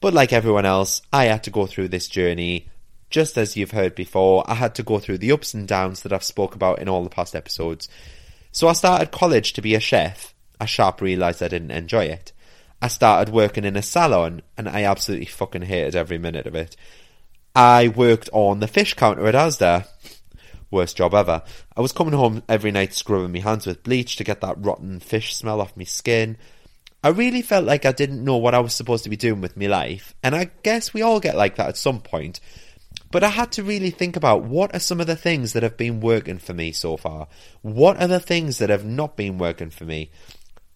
But 0.00 0.14
like 0.14 0.32
everyone 0.32 0.64
else, 0.64 1.02
I 1.12 1.24
had 1.24 1.42
to 1.44 1.50
go 1.50 1.66
through 1.66 1.88
this 1.88 2.08
journey. 2.08 2.68
Just 3.10 3.36
as 3.36 3.56
you've 3.56 3.72
heard 3.72 3.96
before, 3.96 4.48
I 4.48 4.54
had 4.54 4.76
to 4.76 4.84
go 4.84 5.00
through 5.00 5.18
the 5.18 5.32
ups 5.32 5.54
and 5.54 5.66
downs 5.66 6.02
that 6.02 6.12
I've 6.12 6.22
spoke 6.22 6.54
about 6.54 6.78
in 6.78 6.88
all 6.88 7.02
the 7.02 7.10
past 7.10 7.34
episodes. 7.34 7.88
So 8.52 8.68
I 8.68 8.74
started 8.74 9.10
college 9.10 9.54
to 9.54 9.62
be 9.62 9.74
a 9.74 9.80
chef. 9.80 10.34
I 10.60 10.66
sharp 10.66 11.00
realised 11.00 11.42
I 11.42 11.48
didn't 11.48 11.72
enjoy 11.72 12.04
it. 12.04 12.32
I 12.80 12.88
started 12.88 13.32
working 13.32 13.64
in 13.64 13.76
a 13.76 13.82
salon 13.82 14.42
and 14.56 14.68
I 14.68 14.84
absolutely 14.84 15.26
fucking 15.26 15.62
hated 15.62 15.96
every 15.96 16.18
minute 16.18 16.46
of 16.46 16.54
it. 16.54 16.76
I 17.54 17.88
worked 17.88 18.28
on 18.32 18.58
the 18.58 18.66
fish 18.66 18.94
counter 18.94 19.26
at 19.26 19.34
Asda. 19.34 19.86
Worst 20.72 20.96
job 20.96 21.14
ever. 21.14 21.42
I 21.76 21.80
was 21.80 21.92
coming 21.92 22.14
home 22.14 22.42
every 22.48 22.72
night 22.72 22.92
scrubbing 22.92 23.32
my 23.32 23.38
hands 23.38 23.64
with 23.64 23.84
bleach 23.84 24.16
to 24.16 24.24
get 24.24 24.40
that 24.40 24.56
rotten 24.58 24.98
fish 24.98 25.36
smell 25.36 25.60
off 25.60 25.76
my 25.76 25.84
skin. 25.84 26.36
I 27.04 27.08
really 27.10 27.42
felt 27.42 27.64
like 27.64 27.84
I 27.84 27.92
didn't 27.92 28.24
know 28.24 28.38
what 28.38 28.54
I 28.54 28.60
was 28.60 28.74
supposed 28.74 29.04
to 29.04 29.10
be 29.10 29.16
doing 29.16 29.40
with 29.40 29.56
my 29.56 29.66
life, 29.66 30.14
and 30.22 30.34
I 30.34 30.50
guess 30.64 30.92
we 30.92 31.02
all 31.02 31.20
get 31.20 31.36
like 31.36 31.56
that 31.56 31.68
at 31.68 31.76
some 31.76 32.00
point. 32.00 32.40
But 33.12 33.22
I 33.22 33.28
had 33.28 33.52
to 33.52 33.62
really 33.62 33.90
think 33.90 34.16
about 34.16 34.42
what 34.42 34.74
are 34.74 34.80
some 34.80 35.00
of 35.00 35.06
the 35.06 35.14
things 35.14 35.52
that 35.52 35.62
have 35.62 35.76
been 35.76 36.00
working 36.00 36.38
for 36.38 36.54
me 36.54 36.72
so 36.72 36.96
far? 36.96 37.28
What 37.62 38.00
are 38.00 38.08
the 38.08 38.18
things 38.18 38.58
that 38.58 38.70
have 38.70 38.84
not 38.84 39.16
been 39.16 39.38
working 39.38 39.70
for 39.70 39.84
me? 39.84 40.10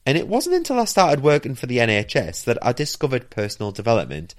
And 0.07 0.17
it 0.17 0.29
wasn't 0.29 0.55
until 0.55 0.79
I 0.79 0.85
started 0.85 1.25
working 1.25 1.57
for 1.57 1.67
the 1.67 1.79
NHS 1.79 2.45
that 2.45 2.59
I 2.63 2.73
discovered 2.73 3.31
personal 3.31 3.73
development. 3.73 4.37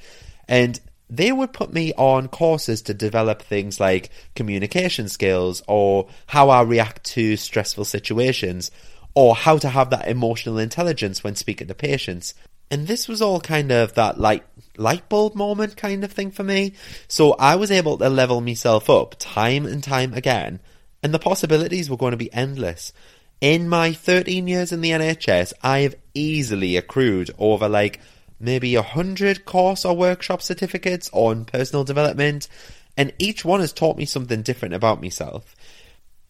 And 0.48 0.80
they 1.10 1.32
would 1.32 1.54
put 1.54 1.74
me 1.74 1.92
on 1.94 2.28
courses 2.28 2.84
to 2.84 2.94
develop 2.94 3.42
things 3.42 3.80
like 3.80 4.10
communication 4.36 5.10
skills 5.10 5.62
or 5.68 6.08
how 6.28 6.50
I 6.50 6.62
react 6.62 7.04
to 7.06 7.36
stressful 7.36 7.86
situations 7.86 8.70
or 9.16 9.36
how 9.36 9.58
to 9.58 9.70
have 9.70 9.90
that 9.90 10.08
emotional 10.08 10.60
intelligence 10.60 11.24
when 11.24 11.36
speaking 11.36 11.68
to 11.68 11.74
patients. 11.74 12.36
And 12.72 12.86
this 12.86 13.08
was 13.08 13.22
all 13.22 13.42
kind 13.42 13.72
of 13.72 13.96
that 13.96 14.20
light 14.20 14.44
light 14.78 15.10
bulb 15.10 15.36
moment 15.36 15.76
kind 15.76 16.04
of 16.04 16.12
thing 16.12 16.30
for 16.30 16.44
me. 16.44 16.74
So 17.08 17.34
I 17.34 17.56
was 17.56 17.72
able 17.72 17.98
to 17.98 18.10
level 18.10 18.40
myself 18.40 18.90
up 18.90 19.16
time 19.18 19.66
and 19.66 19.84
time 19.84 20.14
again, 20.14 20.60
and 21.02 21.12
the 21.12 21.20
possibilities 21.20 21.90
were 21.90 21.98
going 21.98 22.12
to 22.12 22.18
be 22.18 22.32
endless. 22.32 22.94
In 23.42 23.68
my 23.70 23.94
13 23.94 24.48
years 24.48 24.72
in 24.72 24.82
the 24.82 24.92
NHS, 24.92 25.54
I 25.64 25.80
have 25.80 25.96
easily 26.14 26.78
accrued 26.78 27.32
over 27.40 27.68
like 27.68 28.00
maybe 28.40 28.76
a 28.76 28.82
hundred 28.82 29.46
course 29.46 29.86
or 29.86 29.96
workshop 29.96 30.42
certificates 30.42 31.10
on 31.14 31.46
personal 31.46 31.84
development, 31.84 32.48
and 32.96 33.14
each 33.20 33.44
one 33.46 33.60
has 33.60 33.74
taught 33.74 33.98
me 33.98 34.06
something 34.06 34.42
different 34.42 34.74
about 34.74 35.02
myself. 35.02 35.56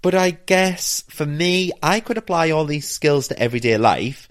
But 0.02 0.16
I 0.16 0.32
guess 0.32 1.04
for 1.10 1.26
me, 1.26 1.72
I 1.84 2.00
could 2.00 2.18
apply 2.18 2.52
all 2.52 2.66
these 2.66 2.88
skills 2.88 3.28
to 3.28 3.40
everyday 3.40 3.78
life, 3.78 4.30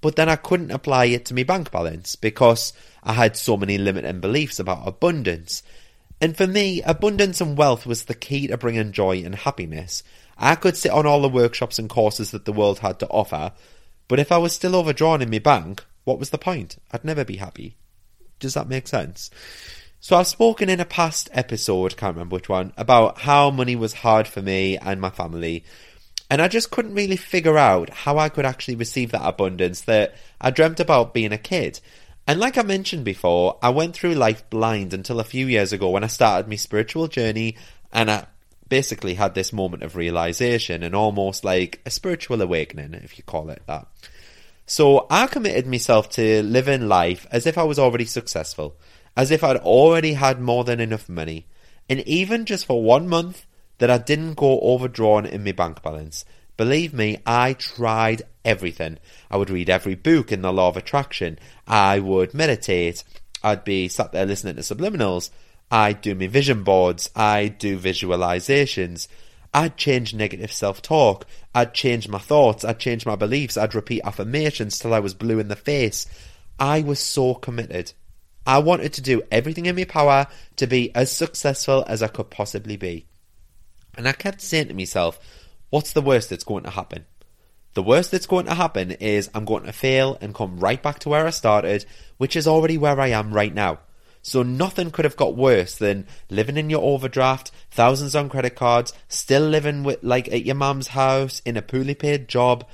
but 0.00 0.16
then 0.16 0.28
I 0.28 0.36
couldn't 0.36 0.70
apply 0.70 1.06
it 1.06 1.26
to 1.26 1.34
my 1.34 1.42
bank 1.42 1.70
balance 1.70 2.16
because 2.16 2.72
I 3.02 3.12
had 3.12 3.36
so 3.36 3.56
many 3.56 3.78
limiting 3.78 4.20
beliefs 4.20 4.58
about 4.58 4.88
abundance. 4.88 5.62
And 6.20 6.36
for 6.36 6.46
me, 6.46 6.82
abundance 6.82 7.40
and 7.40 7.58
wealth 7.58 7.84
was 7.84 8.04
the 8.04 8.14
key 8.14 8.46
to 8.46 8.56
bringing 8.56 8.92
joy 8.92 9.22
and 9.24 9.34
happiness. 9.34 10.02
I 10.38 10.54
could 10.54 10.76
sit 10.76 10.92
on 10.92 11.06
all 11.06 11.20
the 11.20 11.28
workshops 11.28 11.78
and 11.78 11.90
courses 11.90 12.30
that 12.30 12.46
the 12.46 12.52
world 12.52 12.78
had 12.78 12.98
to 13.00 13.08
offer, 13.08 13.52
but 14.08 14.18
if 14.18 14.32
I 14.32 14.38
was 14.38 14.52
still 14.52 14.74
overdrawn 14.74 15.22
in 15.22 15.30
my 15.30 15.38
bank, 15.38 15.84
what 16.04 16.18
was 16.18 16.30
the 16.30 16.38
point? 16.38 16.76
I'd 16.90 17.04
never 17.04 17.24
be 17.24 17.36
happy. 17.36 17.76
Does 18.40 18.54
that 18.54 18.68
make 18.68 18.88
sense? 18.88 19.30
So 20.00 20.16
I've 20.16 20.26
spoken 20.26 20.68
in 20.68 20.80
a 20.80 20.84
past 20.84 21.30
episode, 21.32 21.96
can't 21.96 22.16
remember 22.16 22.34
which 22.34 22.48
one, 22.48 22.72
about 22.76 23.20
how 23.20 23.50
money 23.50 23.76
was 23.76 23.92
hard 23.92 24.26
for 24.26 24.42
me 24.42 24.76
and 24.76 25.00
my 25.00 25.10
family. 25.10 25.64
And 26.28 26.42
I 26.42 26.48
just 26.48 26.72
couldn't 26.72 26.94
really 26.94 27.16
figure 27.16 27.56
out 27.56 27.90
how 27.90 28.18
I 28.18 28.28
could 28.28 28.44
actually 28.44 28.74
receive 28.74 29.12
that 29.12 29.24
abundance 29.24 29.82
that 29.82 30.16
I 30.40 30.50
dreamt 30.50 30.80
about 30.80 31.14
being 31.14 31.32
a 31.32 31.38
kid. 31.38 31.78
And 32.26 32.40
like 32.40 32.58
I 32.58 32.62
mentioned 32.62 33.04
before, 33.04 33.58
I 33.62 33.70
went 33.70 33.94
through 33.94 34.14
life 34.14 34.48
blind 34.50 34.92
until 34.92 35.20
a 35.20 35.24
few 35.24 35.46
years 35.46 35.72
ago 35.72 35.90
when 35.90 36.04
I 36.04 36.08
started 36.08 36.48
my 36.48 36.56
spiritual 36.56 37.06
journey 37.06 37.56
and 37.92 38.10
I 38.10 38.26
basically 38.68 39.14
had 39.14 39.34
this 39.34 39.52
moment 39.52 39.82
of 39.82 39.96
realization 39.96 40.82
and 40.82 40.94
almost 40.94 41.44
like 41.44 41.80
a 41.84 41.90
spiritual 41.90 42.40
awakening, 42.40 42.94
if 42.94 43.18
you 43.18 43.24
call 43.24 43.50
it 43.50 43.62
that. 43.66 43.86
So 44.66 45.06
I 45.10 45.26
committed 45.26 45.66
myself 45.66 46.08
to 46.10 46.42
living 46.42 46.88
life 46.88 47.26
as 47.30 47.46
if 47.46 47.58
I 47.58 47.64
was 47.64 47.78
already 47.78 48.04
successful, 48.04 48.76
as 49.16 49.30
if 49.30 49.44
I'd 49.44 49.56
already 49.56 50.14
had 50.14 50.40
more 50.40 50.64
than 50.64 50.80
enough 50.80 51.08
money, 51.08 51.46
and 51.88 52.00
even 52.00 52.46
just 52.46 52.66
for 52.66 52.82
one 52.82 53.08
month 53.08 53.44
that 53.78 53.90
I 53.90 53.98
didn't 53.98 54.34
go 54.34 54.60
overdrawn 54.60 55.26
in 55.26 55.44
my 55.44 55.52
bank 55.52 55.82
balance. 55.82 56.24
Believe 56.56 56.94
me, 56.94 57.18
I 57.26 57.54
tried 57.54 58.22
everything. 58.44 58.98
I 59.30 59.36
would 59.36 59.50
read 59.50 59.68
every 59.68 59.94
book 59.94 60.30
in 60.30 60.42
the 60.42 60.52
law 60.52 60.68
of 60.68 60.76
attraction. 60.76 61.38
I 61.66 61.98
would 61.98 62.34
meditate. 62.34 63.02
I'd 63.42 63.64
be 63.64 63.88
sat 63.88 64.12
there 64.12 64.26
listening 64.26 64.56
to 64.56 64.62
subliminals. 64.62 65.30
I'd 65.70 66.00
do 66.02 66.14
my 66.14 66.26
vision 66.28 66.62
boards. 66.62 67.10
I'd 67.16 67.58
do 67.58 67.78
visualizations. 67.78 69.08
I'd 69.54 69.76
change 69.76 70.14
negative 70.14 70.52
self 70.52 70.80
talk. 70.80 71.26
I'd 71.54 71.74
change 71.74 72.08
my 72.08 72.18
thoughts. 72.18 72.64
I'd 72.64 72.78
change 72.78 73.04
my 73.04 73.16
beliefs. 73.16 73.56
I'd 73.56 73.74
repeat 73.74 74.02
affirmations 74.04 74.78
till 74.78 74.94
I 74.94 75.00
was 75.00 75.14
blue 75.14 75.38
in 75.38 75.48
the 75.48 75.56
face. 75.56 76.06
I 76.58 76.80
was 76.80 77.00
so 77.00 77.34
committed. 77.34 77.92
I 78.46 78.58
wanted 78.58 78.94
to 78.94 79.00
do 79.02 79.22
everything 79.30 79.66
in 79.66 79.76
my 79.76 79.84
power 79.84 80.26
to 80.56 80.66
be 80.66 80.94
as 80.94 81.12
successful 81.12 81.84
as 81.86 82.02
I 82.02 82.08
could 82.08 82.30
possibly 82.30 82.76
be. 82.76 83.06
And 83.96 84.08
I 84.08 84.12
kept 84.12 84.40
saying 84.40 84.68
to 84.68 84.74
myself, 84.74 85.18
what's 85.70 85.92
the 85.92 86.00
worst 86.00 86.30
that's 86.30 86.44
going 86.44 86.64
to 86.64 86.70
happen? 86.70 87.06
The 87.74 87.82
worst 87.82 88.10
that's 88.10 88.26
going 88.26 88.46
to 88.46 88.54
happen 88.54 88.90
is 88.92 89.30
I'm 89.34 89.44
going 89.44 89.64
to 89.64 89.72
fail 89.72 90.18
and 90.20 90.34
come 90.34 90.58
right 90.58 90.82
back 90.82 90.98
to 91.00 91.08
where 91.08 91.26
I 91.26 91.30
started, 91.30 91.86
which 92.16 92.36
is 92.36 92.46
already 92.46 92.78
where 92.78 92.98
I 93.00 93.08
am 93.08 93.32
right 93.32 93.54
now. 93.54 93.78
So 94.22 94.44
nothing 94.44 94.92
could 94.92 95.04
have 95.04 95.16
got 95.16 95.36
worse 95.36 95.76
than 95.76 96.06
living 96.30 96.56
in 96.56 96.70
your 96.70 96.82
overdraft, 96.82 97.50
thousands 97.72 98.14
on 98.14 98.28
credit 98.28 98.54
cards, 98.54 98.92
still 99.08 99.42
living 99.42 99.82
with 99.82 100.02
like 100.02 100.28
at 100.28 100.46
your 100.46 100.54
mum's 100.54 100.88
house 100.88 101.42
in 101.44 101.56
a 101.56 101.62
poorly 101.62 101.94
paid 101.94 102.28
job. 102.28 102.64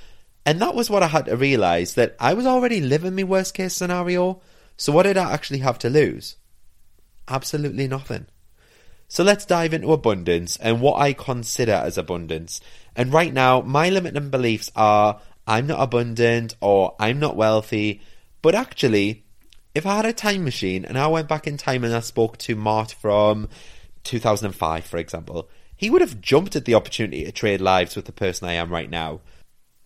And 0.44 0.60
that 0.60 0.74
was 0.74 0.90
what 0.90 1.02
I 1.02 1.08
had 1.08 1.24
to 1.26 1.36
realise 1.36 1.94
that 1.94 2.16
I 2.20 2.34
was 2.34 2.46
already 2.46 2.80
living 2.80 3.16
my 3.16 3.24
worst 3.24 3.54
case 3.54 3.74
scenario. 3.74 4.42
So 4.76 4.92
what 4.92 5.04
did 5.04 5.16
I 5.16 5.32
actually 5.32 5.60
have 5.60 5.78
to 5.80 5.90
lose? 5.90 6.36
Absolutely 7.26 7.88
nothing. 7.88 8.26
So 9.08 9.24
let's 9.24 9.46
dive 9.46 9.72
into 9.72 9.92
abundance 9.92 10.58
and 10.58 10.82
what 10.82 11.00
I 11.00 11.14
consider 11.14 11.72
as 11.72 11.96
abundance. 11.96 12.60
And 12.94 13.12
right 13.12 13.32
now, 13.32 13.62
my 13.62 13.88
limiting 13.88 14.28
beliefs 14.28 14.70
are 14.76 15.20
I'm 15.46 15.66
not 15.66 15.80
abundant 15.80 16.56
or 16.60 16.94
I'm 17.00 17.18
not 17.18 17.36
wealthy 17.36 18.02
But 18.42 18.54
actually, 18.54 19.24
if 19.78 19.86
I 19.86 19.96
had 19.96 20.06
a 20.06 20.12
time 20.12 20.42
machine 20.44 20.84
and 20.84 20.98
I 20.98 21.06
went 21.06 21.28
back 21.28 21.46
in 21.46 21.56
time 21.56 21.84
and 21.84 21.94
I 21.94 22.00
spoke 22.00 22.36
to 22.38 22.56
Mart 22.56 22.96
from 23.00 23.48
2005, 24.02 24.84
for 24.84 24.98
example, 24.98 25.48
he 25.76 25.88
would 25.88 26.00
have 26.00 26.20
jumped 26.20 26.56
at 26.56 26.64
the 26.64 26.74
opportunity 26.74 27.24
to 27.24 27.30
trade 27.30 27.60
lives 27.60 27.94
with 27.94 28.04
the 28.04 28.12
person 28.12 28.48
I 28.48 28.54
am 28.54 28.70
right 28.70 28.90
now. 28.90 29.20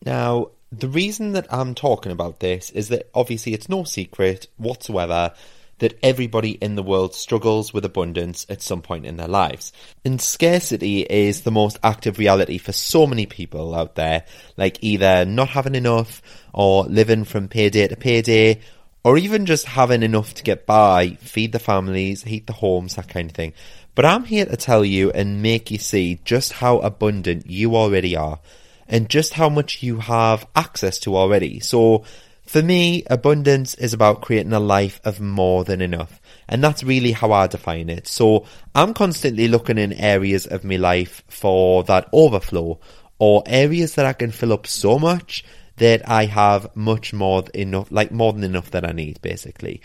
Now, 0.04 0.48
the 0.72 0.88
reason 0.88 1.32
that 1.32 1.46
I'm 1.52 1.74
talking 1.74 2.10
about 2.10 2.40
this 2.40 2.70
is 2.70 2.88
that 2.88 3.10
obviously 3.14 3.52
it's 3.52 3.68
no 3.68 3.84
secret 3.84 4.48
whatsoever 4.56 5.34
that 5.78 5.98
everybody 6.02 6.52
in 6.52 6.74
the 6.74 6.82
world 6.82 7.14
struggles 7.14 7.74
with 7.74 7.84
abundance 7.84 8.46
at 8.48 8.62
some 8.62 8.80
point 8.80 9.04
in 9.04 9.18
their 9.18 9.28
lives. 9.28 9.72
And 10.06 10.22
scarcity 10.22 11.02
is 11.02 11.42
the 11.42 11.50
most 11.50 11.78
active 11.82 12.18
reality 12.18 12.56
for 12.56 12.72
so 12.72 13.06
many 13.06 13.26
people 13.26 13.74
out 13.74 13.96
there, 13.96 14.24
like 14.56 14.78
either 14.80 15.26
not 15.26 15.50
having 15.50 15.74
enough 15.74 16.22
or 16.54 16.84
living 16.84 17.24
from 17.24 17.48
payday 17.48 17.88
to 17.88 17.96
payday 17.96 18.60
or 19.04 19.18
even 19.18 19.46
just 19.46 19.66
having 19.66 20.02
enough 20.02 20.34
to 20.34 20.42
get 20.42 20.66
by, 20.66 21.10
feed 21.20 21.52
the 21.52 21.58
families, 21.58 22.22
heat 22.22 22.46
the 22.46 22.52
homes, 22.52 22.94
that 22.94 23.08
kind 23.08 23.30
of 23.30 23.36
thing. 23.36 23.52
But 23.94 24.04
I'm 24.04 24.24
here 24.24 24.46
to 24.46 24.56
tell 24.56 24.84
you 24.84 25.10
and 25.10 25.42
make 25.42 25.70
you 25.70 25.78
see 25.78 26.20
just 26.24 26.54
how 26.54 26.78
abundant 26.78 27.50
you 27.50 27.76
already 27.76 28.16
are 28.16 28.40
and 28.88 29.08
just 29.08 29.34
how 29.34 29.48
much 29.48 29.82
you 29.82 29.98
have 29.98 30.46
access 30.54 30.98
to 31.00 31.16
already. 31.16 31.60
So, 31.60 32.04
for 32.46 32.62
me, 32.62 33.02
abundance 33.08 33.74
is 33.74 33.94
about 33.94 34.20
creating 34.20 34.52
a 34.52 34.60
life 34.60 35.00
of 35.04 35.20
more 35.20 35.64
than 35.64 35.80
enough. 35.80 36.20
And 36.48 36.62
that's 36.62 36.84
really 36.84 37.12
how 37.12 37.32
I 37.32 37.46
define 37.46 37.88
it. 37.88 38.06
So 38.06 38.44
I'm 38.74 38.92
constantly 38.92 39.48
looking 39.48 39.78
in 39.78 39.92
areas 39.94 40.46
of 40.46 40.64
my 40.64 40.76
life 40.76 41.22
for 41.28 41.82
that 41.84 42.08
overflow 42.12 42.78
or 43.18 43.42
areas 43.46 43.94
that 43.94 44.04
I 44.04 44.12
can 44.12 44.32
fill 44.32 44.52
up 44.52 44.66
so 44.66 44.98
much 44.98 45.44
that 45.76 46.08
I 46.08 46.26
have 46.26 46.74
much 46.76 47.12
more 47.12 47.44
enough, 47.54 47.90
like 47.90 48.12
more 48.12 48.32
than 48.32 48.44
enough 48.44 48.70
that 48.72 48.88
I 48.88 48.92
need, 48.92 49.20
basically. 49.22 49.80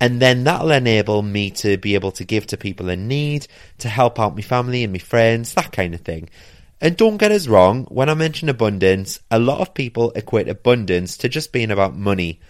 And 0.00 0.20
then 0.20 0.44
that'll 0.44 0.70
enable 0.70 1.22
me 1.22 1.50
to 1.52 1.76
be 1.76 1.94
able 1.94 2.12
to 2.12 2.24
give 2.24 2.46
to 2.48 2.56
people 2.56 2.88
in 2.88 3.06
need, 3.06 3.46
to 3.78 3.88
help 3.88 4.18
out 4.18 4.34
my 4.34 4.42
family 4.42 4.82
and 4.82 4.92
my 4.92 4.98
friends, 4.98 5.52
that 5.54 5.72
kind 5.72 5.94
of 5.94 6.00
thing. 6.00 6.30
And 6.80 6.96
don't 6.96 7.18
get 7.18 7.32
us 7.32 7.46
wrong, 7.46 7.84
when 7.84 8.08
I 8.08 8.14
mention 8.14 8.48
abundance, 8.48 9.20
a 9.30 9.38
lot 9.38 9.60
of 9.60 9.74
people 9.74 10.12
equate 10.12 10.48
abundance 10.48 11.18
to 11.18 11.28
just 11.28 11.52
being 11.52 11.70
about 11.70 11.94
money. 11.94 12.40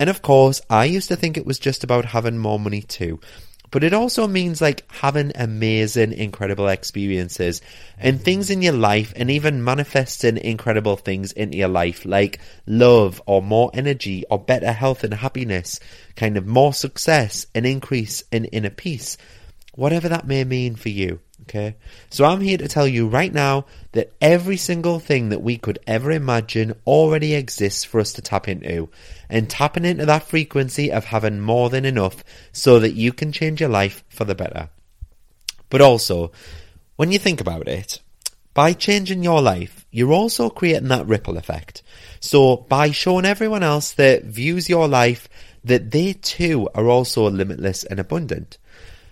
And 0.00 0.10
of 0.10 0.22
course, 0.22 0.60
I 0.68 0.86
used 0.86 1.08
to 1.08 1.16
think 1.16 1.36
it 1.36 1.46
was 1.46 1.60
just 1.60 1.84
about 1.84 2.06
having 2.06 2.38
more 2.38 2.58
money 2.58 2.82
too. 2.82 3.20
But 3.70 3.84
it 3.84 3.92
also 3.92 4.26
means 4.26 4.60
like 4.60 4.90
having 4.90 5.32
amazing, 5.34 6.12
incredible 6.12 6.68
experiences 6.68 7.60
and 7.98 8.20
things 8.20 8.50
in 8.50 8.62
your 8.62 8.72
life 8.72 9.12
and 9.16 9.30
even 9.30 9.64
manifesting 9.64 10.36
incredible 10.36 10.96
things 10.96 11.32
into 11.32 11.58
your 11.58 11.68
life 11.68 12.04
like 12.04 12.40
love 12.66 13.20
or 13.26 13.42
more 13.42 13.70
energy 13.74 14.24
or 14.30 14.38
better 14.38 14.72
health 14.72 15.04
and 15.04 15.14
happiness, 15.14 15.80
kind 16.14 16.36
of 16.36 16.46
more 16.46 16.72
success, 16.72 17.46
an 17.54 17.64
increase 17.64 18.22
in 18.30 18.44
inner 18.46 18.70
peace, 18.70 19.16
whatever 19.74 20.08
that 20.08 20.26
may 20.26 20.44
mean 20.44 20.76
for 20.76 20.88
you. 20.88 21.20
Okay? 21.48 21.76
So 22.10 22.24
I'm 22.24 22.40
here 22.40 22.58
to 22.58 22.68
tell 22.68 22.88
you 22.88 23.08
right 23.08 23.32
now 23.32 23.66
that 23.92 24.12
every 24.20 24.56
single 24.56 24.98
thing 24.98 25.28
that 25.28 25.42
we 25.42 25.56
could 25.56 25.78
ever 25.86 26.10
imagine 26.10 26.74
already 26.86 27.34
exists 27.34 27.84
for 27.84 28.00
us 28.00 28.12
to 28.14 28.22
tap 28.22 28.48
into. 28.48 28.88
And 29.28 29.48
tapping 29.48 29.84
into 29.84 30.06
that 30.06 30.24
frequency 30.24 30.90
of 30.92 31.04
having 31.04 31.40
more 31.40 31.70
than 31.70 31.84
enough 31.84 32.24
so 32.52 32.78
that 32.80 32.94
you 32.94 33.12
can 33.12 33.32
change 33.32 33.60
your 33.60 33.70
life 33.70 34.04
for 34.08 34.24
the 34.24 34.34
better. 34.34 34.70
But 35.70 35.80
also, 35.80 36.32
when 36.96 37.12
you 37.12 37.18
think 37.18 37.40
about 37.40 37.68
it, 37.68 38.00
by 38.54 38.72
changing 38.72 39.22
your 39.22 39.42
life, 39.42 39.84
you're 39.90 40.12
also 40.12 40.48
creating 40.48 40.88
that 40.88 41.06
ripple 41.06 41.36
effect. 41.36 41.82
So 42.20 42.56
by 42.56 42.90
showing 42.90 43.26
everyone 43.26 43.62
else 43.62 43.92
that 43.92 44.24
views 44.24 44.68
your 44.68 44.88
life 44.88 45.28
that 45.62 45.90
they 45.90 46.14
too 46.14 46.68
are 46.74 46.88
also 46.88 47.28
limitless 47.28 47.84
and 47.84 48.00
abundant. 48.00 48.56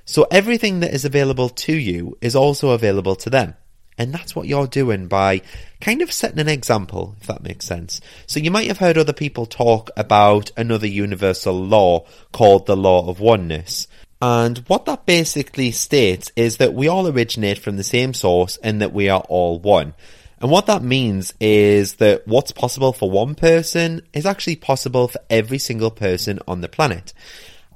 So 0.04 0.26
everything 0.30 0.80
that 0.80 0.92
is 0.92 1.04
available 1.04 1.48
to 1.48 1.74
you 1.74 2.16
is 2.20 2.36
also 2.36 2.70
available 2.70 3.16
to 3.16 3.30
them. 3.30 3.54
And 3.96 4.12
that's 4.12 4.34
what 4.34 4.48
you're 4.48 4.66
doing 4.66 5.06
by 5.06 5.42
kind 5.80 6.02
of 6.02 6.12
setting 6.12 6.40
an 6.40 6.48
example, 6.48 7.14
if 7.20 7.28
that 7.28 7.44
makes 7.44 7.64
sense. 7.64 8.00
So 8.26 8.40
you 8.40 8.50
might 8.50 8.66
have 8.66 8.78
heard 8.78 8.98
other 8.98 9.12
people 9.12 9.46
talk 9.46 9.90
about 9.96 10.50
another 10.56 10.86
universal 10.86 11.54
law 11.54 12.04
called 12.32 12.66
the 12.66 12.76
law 12.76 13.08
of 13.08 13.20
oneness. 13.20 13.86
And 14.20 14.58
what 14.66 14.86
that 14.86 15.06
basically 15.06 15.70
states 15.70 16.32
is 16.34 16.56
that 16.56 16.74
we 16.74 16.88
all 16.88 17.06
originate 17.06 17.58
from 17.58 17.76
the 17.76 17.84
same 17.84 18.14
source 18.14 18.56
and 18.62 18.80
that 18.80 18.92
we 18.92 19.08
are 19.08 19.24
all 19.28 19.60
one. 19.60 19.94
And 20.40 20.50
what 20.50 20.66
that 20.66 20.82
means 20.82 21.32
is 21.40 21.94
that 21.96 22.26
what's 22.26 22.52
possible 22.52 22.92
for 22.92 23.10
one 23.10 23.34
person 23.34 24.02
is 24.12 24.26
actually 24.26 24.56
possible 24.56 25.08
for 25.08 25.20
every 25.30 25.58
single 25.58 25.90
person 25.90 26.40
on 26.48 26.62
the 26.62 26.68
planet. 26.68 27.12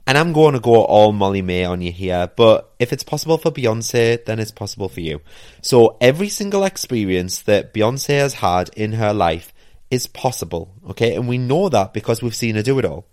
And 0.08 0.16
I'm 0.16 0.32
going 0.32 0.54
to 0.54 0.60
go 0.60 0.84
all 0.84 1.12
Molly-Mae 1.12 1.66
on 1.66 1.82
you 1.82 1.92
here, 1.92 2.30
but 2.34 2.72
if 2.78 2.94
it's 2.94 3.02
possible 3.02 3.36
for 3.36 3.50
Beyonce, 3.50 4.24
then 4.24 4.38
it's 4.38 4.50
possible 4.50 4.88
for 4.88 5.02
you. 5.02 5.20
So 5.60 5.98
every 6.00 6.30
single 6.30 6.64
experience 6.64 7.42
that 7.42 7.74
Beyonce 7.74 8.18
has 8.18 8.32
had 8.32 8.70
in 8.70 8.94
her 8.94 9.12
life 9.12 9.52
is 9.90 10.06
possible, 10.06 10.74
okay? 10.88 11.14
And 11.14 11.28
we 11.28 11.36
know 11.36 11.68
that 11.68 11.92
because 11.92 12.22
we've 12.22 12.34
seen 12.34 12.54
her 12.54 12.62
do 12.62 12.78
it 12.78 12.86
all. 12.86 13.04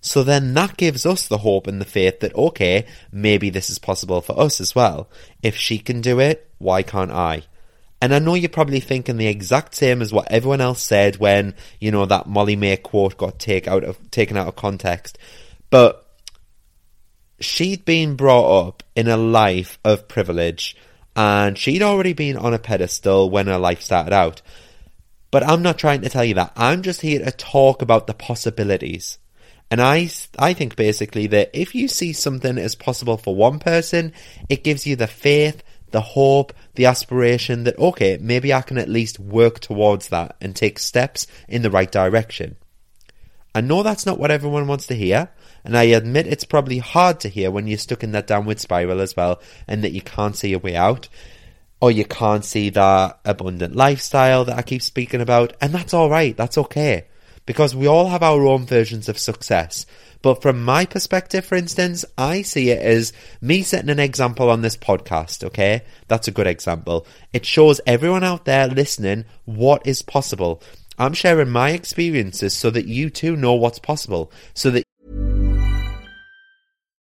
So 0.00 0.22
then 0.22 0.54
that 0.54 0.78
gives 0.78 1.04
us 1.04 1.28
the 1.28 1.36
hope 1.36 1.66
and 1.66 1.82
the 1.82 1.84
faith 1.84 2.20
that, 2.20 2.34
okay, 2.34 2.86
maybe 3.12 3.50
this 3.50 3.68
is 3.68 3.78
possible 3.78 4.22
for 4.22 4.40
us 4.40 4.58
as 4.58 4.74
well. 4.74 5.10
If 5.42 5.54
she 5.54 5.78
can 5.78 6.00
do 6.00 6.18
it, 6.18 6.50
why 6.56 6.82
can't 6.82 7.12
I? 7.12 7.42
And 8.00 8.14
I 8.14 8.20
know 8.20 8.32
you're 8.32 8.48
probably 8.48 8.80
thinking 8.80 9.18
the 9.18 9.26
exact 9.26 9.74
same 9.74 10.00
as 10.00 10.14
what 10.14 10.32
everyone 10.32 10.62
else 10.62 10.82
said 10.82 11.18
when, 11.18 11.54
you 11.78 11.90
know, 11.90 12.06
that 12.06 12.26
Molly-Mae 12.26 12.78
quote 12.78 13.18
got 13.18 13.38
take 13.38 13.68
out 13.68 13.84
of, 13.84 14.10
taken 14.10 14.38
out 14.38 14.48
of 14.48 14.56
context. 14.56 15.18
But 15.68 16.06
she'd 17.40 17.84
been 17.84 18.16
brought 18.16 18.68
up 18.68 18.82
in 18.96 19.08
a 19.08 19.16
life 19.16 19.78
of 19.84 20.08
privilege 20.08 20.76
and 21.14 21.58
she'd 21.58 21.82
already 21.82 22.12
been 22.12 22.36
on 22.36 22.54
a 22.54 22.58
pedestal 22.58 23.30
when 23.30 23.46
her 23.46 23.58
life 23.58 23.82
started 23.82 24.12
out. 24.12 24.42
But 25.30 25.42
I'm 25.42 25.62
not 25.62 25.78
trying 25.78 26.02
to 26.02 26.08
tell 26.08 26.24
you 26.24 26.34
that. 26.34 26.52
I'm 26.56 26.82
just 26.82 27.00
here 27.00 27.24
to 27.24 27.30
talk 27.30 27.82
about 27.82 28.06
the 28.06 28.14
possibilities. 28.14 29.18
And 29.70 29.82
I, 29.82 30.08
I 30.38 30.54
think 30.54 30.76
basically 30.76 31.26
that 31.28 31.50
if 31.52 31.74
you 31.74 31.88
see 31.88 32.12
something 32.12 32.56
as 32.56 32.74
possible 32.74 33.18
for 33.18 33.34
one 33.34 33.58
person, 33.58 34.12
it 34.48 34.64
gives 34.64 34.86
you 34.86 34.96
the 34.96 35.06
faith, 35.06 35.62
the 35.90 36.00
hope, 36.00 36.54
the 36.76 36.86
aspiration 36.86 37.64
that, 37.64 37.78
okay, 37.78 38.18
maybe 38.20 38.54
I 38.54 38.62
can 38.62 38.78
at 38.78 38.88
least 38.88 39.18
work 39.18 39.60
towards 39.60 40.08
that 40.08 40.36
and 40.40 40.56
take 40.56 40.78
steps 40.78 41.26
in 41.48 41.62
the 41.62 41.70
right 41.70 41.90
direction. 41.90 42.56
I 43.54 43.60
know 43.60 43.82
that's 43.82 44.06
not 44.06 44.18
what 44.18 44.30
everyone 44.30 44.66
wants 44.66 44.86
to 44.86 44.94
hear, 44.94 45.30
and 45.64 45.76
I 45.76 45.84
admit 45.84 46.26
it's 46.26 46.44
probably 46.44 46.78
hard 46.78 47.20
to 47.20 47.28
hear 47.28 47.50
when 47.50 47.66
you're 47.66 47.78
stuck 47.78 48.02
in 48.02 48.12
that 48.12 48.26
downward 48.26 48.60
spiral 48.60 49.00
as 49.00 49.16
well 49.16 49.40
and 49.66 49.82
that 49.84 49.92
you 49.92 50.00
can't 50.00 50.36
see 50.36 50.52
a 50.52 50.58
way 50.58 50.76
out. 50.76 51.08
Or 51.80 51.92
you 51.92 52.04
can't 52.04 52.44
see 52.44 52.70
that 52.70 53.20
abundant 53.24 53.76
lifestyle 53.76 54.44
that 54.46 54.58
I 54.58 54.62
keep 54.62 54.82
speaking 54.82 55.20
about. 55.20 55.52
And 55.60 55.72
that's 55.72 55.94
alright, 55.94 56.36
that's 56.36 56.58
okay. 56.58 57.06
Because 57.46 57.76
we 57.76 57.86
all 57.86 58.08
have 58.08 58.22
our 58.22 58.44
own 58.46 58.66
versions 58.66 59.08
of 59.08 59.16
success. 59.16 59.86
But 60.20 60.42
from 60.42 60.64
my 60.64 60.84
perspective, 60.84 61.44
for 61.44 61.54
instance, 61.54 62.04
I 62.16 62.42
see 62.42 62.70
it 62.70 62.82
as 62.82 63.12
me 63.40 63.62
setting 63.62 63.90
an 63.90 64.00
example 64.00 64.50
on 64.50 64.62
this 64.62 64.76
podcast, 64.76 65.44
okay? 65.44 65.82
That's 66.08 66.26
a 66.26 66.32
good 66.32 66.48
example. 66.48 67.06
It 67.32 67.46
shows 67.46 67.80
everyone 67.86 68.24
out 68.24 68.44
there 68.44 68.66
listening 68.66 69.26
what 69.44 69.86
is 69.86 70.02
possible. 70.02 70.60
I'm 70.98 71.14
sharing 71.14 71.50
my 71.50 71.70
experiences 71.70 72.56
so 72.56 72.70
that 72.70 72.86
you 72.86 73.08
too 73.08 73.36
know 73.36 73.54
what's 73.54 73.78
possible, 73.78 74.32
so 74.52 74.70
that 74.72 74.82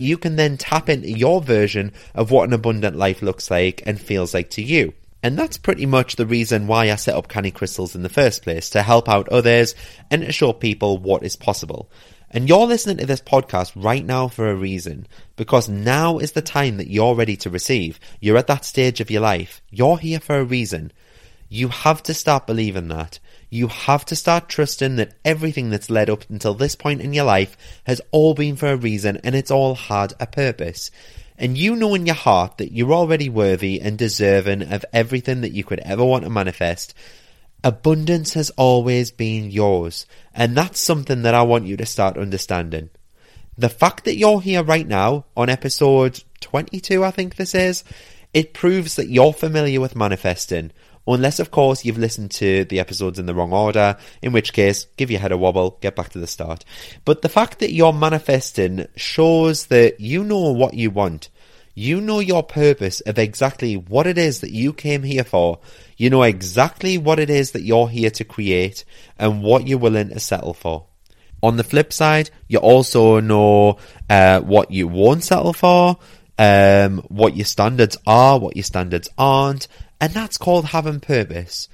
You 0.00 0.18
can 0.18 0.36
then 0.36 0.56
tap 0.56 0.88
into 0.88 1.10
your 1.10 1.40
version 1.40 1.92
of 2.14 2.30
what 2.30 2.48
an 2.48 2.54
abundant 2.54 2.96
life 2.96 3.22
looks 3.22 3.50
like 3.50 3.82
and 3.86 4.00
feels 4.00 4.34
like 4.34 4.50
to 4.50 4.62
you. 4.62 4.94
And 5.22 5.36
that's 5.36 5.58
pretty 5.58 5.84
much 5.84 6.16
the 6.16 6.26
reason 6.26 6.68
why 6.68 6.90
I 6.90 6.94
set 6.96 7.16
up 7.16 7.28
Canny 7.28 7.50
Crystals 7.50 7.96
in 7.96 8.02
the 8.02 8.08
first 8.08 8.42
place, 8.42 8.70
to 8.70 8.82
help 8.82 9.08
out 9.08 9.28
others 9.28 9.74
and 10.10 10.22
to 10.22 10.30
show 10.30 10.52
people 10.52 10.98
what 10.98 11.24
is 11.24 11.34
possible. 11.34 11.90
And 12.30 12.48
you're 12.48 12.66
listening 12.66 12.98
to 12.98 13.06
this 13.06 13.22
podcast 13.22 13.72
right 13.74 14.04
now 14.04 14.28
for 14.28 14.48
a 14.48 14.54
reason, 14.54 15.06
because 15.36 15.68
now 15.68 16.18
is 16.18 16.32
the 16.32 16.42
time 16.42 16.76
that 16.76 16.90
you're 16.90 17.14
ready 17.14 17.36
to 17.38 17.50
receive. 17.50 17.98
You're 18.20 18.36
at 18.36 18.46
that 18.48 18.64
stage 18.64 19.00
of 19.00 19.10
your 19.10 19.22
life. 19.22 19.62
You're 19.70 19.98
here 19.98 20.20
for 20.20 20.38
a 20.38 20.44
reason. 20.44 20.92
You 21.48 21.68
have 21.68 22.02
to 22.04 22.14
start 22.14 22.46
believing 22.46 22.88
that. 22.88 23.18
You 23.50 23.68
have 23.68 24.04
to 24.06 24.16
start 24.16 24.48
trusting 24.48 24.96
that 24.96 25.14
everything 25.24 25.70
that's 25.70 25.88
led 25.88 26.10
up 26.10 26.24
until 26.28 26.52
this 26.52 26.74
point 26.74 27.00
in 27.00 27.14
your 27.14 27.24
life 27.24 27.56
has 27.84 28.02
all 28.10 28.34
been 28.34 28.56
for 28.56 28.68
a 28.68 28.76
reason 28.76 29.18
and 29.24 29.34
it's 29.34 29.50
all 29.50 29.74
had 29.74 30.12
a 30.20 30.26
purpose. 30.26 30.90
And 31.38 31.56
you 31.56 31.76
know 31.76 31.94
in 31.94 32.04
your 32.04 32.16
heart 32.16 32.58
that 32.58 32.72
you're 32.72 32.92
already 32.92 33.28
worthy 33.28 33.80
and 33.80 33.96
deserving 33.96 34.62
of 34.70 34.84
everything 34.92 35.40
that 35.40 35.52
you 35.52 35.64
could 35.64 35.78
ever 35.80 36.04
want 36.04 36.24
to 36.24 36.30
manifest. 36.30 36.92
Abundance 37.64 38.34
has 38.34 38.50
always 38.50 39.10
been 39.10 39.50
yours. 39.50 40.04
And 40.34 40.56
that's 40.56 40.80
something 40.80 41.22
that 41.22 41.34
I 41.34 41.42
want 41.42 41.66
you 41.66 41.76
to 41.78 41.86
start 41.86 42.18
understanding. 42.18 42.90
The 43.56 43.68
fact 43.68 44.04
that 44.04 44.16
you're 44.16 44.40
here 44.40 44.62
right 44.62 44.86
now 44.86 45.24
on 45.36 45.48
episode 45.48 46.22
22, 46.40 47.02
I 47.02 47.10
think 47.10 47.36
this 47.36 47.54
is, 47.54 47.84
it 48.34 48.52
proves 48.52 48.96
that 48.96 49.08
you're 49.08 49.32
familiar 49.32 49.80
with 49.80 49.96
manifesting. 49.96 50.72
Unless, 51.08 51.40
of 51.40 51.50
course, 51.50 51.86
you've 51.86 51.96
listened 51.96 52.30
to 52.32 52.66
the 52.66 52.80
episodes 52.80 53.18
in 53.18 53.24
the 53.24 53.34
wrong 53.34 53.52
order, 53.52 53.96
in 54.20 54.32
which 54.32 54.52
case, 54.52 54.86
give 54.98 55.10
your 55.10 55.20
head 55.20 55.32
a 55.32 55.38
wobble, 55.38 55.78
get 55.80 55.96
back 55.96 56.10
to 56.10 56.18
the 56.18 56.26
start. 56.26 56.66
But 57.06 57.22
the 57.22 57.30
fact 57.30 57.60
that 57.60 57.72
you're 57.72 57.94
manifesting 57.94 58.86
shows 58.94 59.68
that 59.68 60.00
you 60.00 60.22
know 60.22 60.52
what 60.52 60.74
you 60.74 60.90
want. 60.90 61.30
You 61.74 62.02
know 62.02 62.18
your 62.18 62.42
purpose 62.42 63.00
of 63.00 63.18
exactly 63.18 63.74
what 63.74 64.06
it 64.06 64.18
is 64.18 64.40
that 64.40 64.50
you 64.50 64.74
came 64.74 65.02
here 65.02 65.24
for. 65.24 65.60
You 65.96 66.10
know 66.10 66.24
exactly 66.24 66.98
what 66.98 67.18
it 67.18 67.30
is 67.30 67.52
that 67.52 67.62
you're 67.62 67.88
here 67.88 68.10
to 68.10 68.24
create 68.24 68.84
and 69.18 69.42
what 69.42 69.66
you're 69.66 69.78
willing 69.78 70.10
to 70.10 70.20
settle 70.20 70.52
for. 70.52 70.88
On 71.42 71.56
the 71.56 71.64
flip 71.64 71.92
side, 71.92 72.30
you 72.48 72.58
also 72.58 73.20
know 73.20 73.78
uh, 74.10 74.40
what 74.40 74.72
you 74.72 74.88
won't 74.88 75.24
settle 75.24 75.52
for, 75.52 75.96
um, 76.36 76.98
what 77.08 77.36
your 77.36 77.46
standards 77.46 77.96
are, 78.06 78.38
what 78.38 78.56
your 78.56 78.64
standards 78.64 79.08
aren't, 79.16 79.68
and 80.00 80.12
that's 80.12 80.38
called 80.38 80.66
having 80.66 81.00
purpose. 81.00 81.68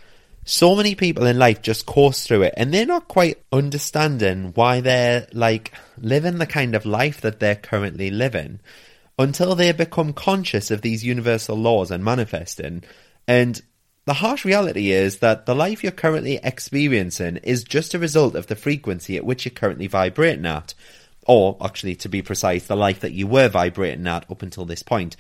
So 0.44 0.74
many 0.74 0.94
people 0.94 1.24
in 1.24 1.38
life 1.38 1.62
just 1.62 1.87
course 1.87 2.26
through 2.26 2.42
it 2.42 2.54
and 2.56 2.72
they're 2.72 2.84
not 2.84 3.08
quite 3.08 3.42
understanding 3.50 4.52
why 4.54 4.80
they're 4.80 5.26
like 5.32 5.72
living 5.96 6.37
the 6.37 6.46
kind 6.46 6.74
of 6.74 6.84
life 6.84 7.22
that 7.22 7.40
they're 7.40 7.54
currently 7.54 8.10
living 8.10 8.60
until 9.18 9.54
they 9.54 9.72
become 9.72 10.12
conscious 10.12 10.70
of 10.70 10.82
these 10.82 11.04
universal 11.04 11.56
laws 11.56 11.90
and 11.90 12.04
manifesting. 12.04 12.82
And 13.26 13.60
the 14.06 14.14
harsh 14.14 14.44
reality 14.44 14.90
is 14.90 15.18
that 15.18 15.46
the 15.46 15.54
life 15.54 15.82
you're 15.82 15.92
currently 15.92 16.38
experiencing 16.42 17.38
is 17.38 17.64
just 17.64 17.94
a 17.94 17.98
result 17.98 18.34
of 18.34 18.48
the 18.48 18.56
frequency 18.56 19.16
at 19.16 19.24
which 19.24 19.44
you're 19.44 19.54
currently 19.54 19.87
vibrating 19.87 20.46
at. 20.46 20.74
Or, 21.26 21.56
actually, 21.62 21.96
to 21.96 22.10
be 22.10 22.20
precise, 22.20 22.66
the 22.66 22.76
life 22.76 23.00
that 23.00 23.12
you 23.12 23.26
were 23.26 23.48
vibrating 23.48 24.06
at 24.06 24.30
up 24.30 24.42
until 24.42 24.66
this 24.66 24.82
point. 24.82 25.16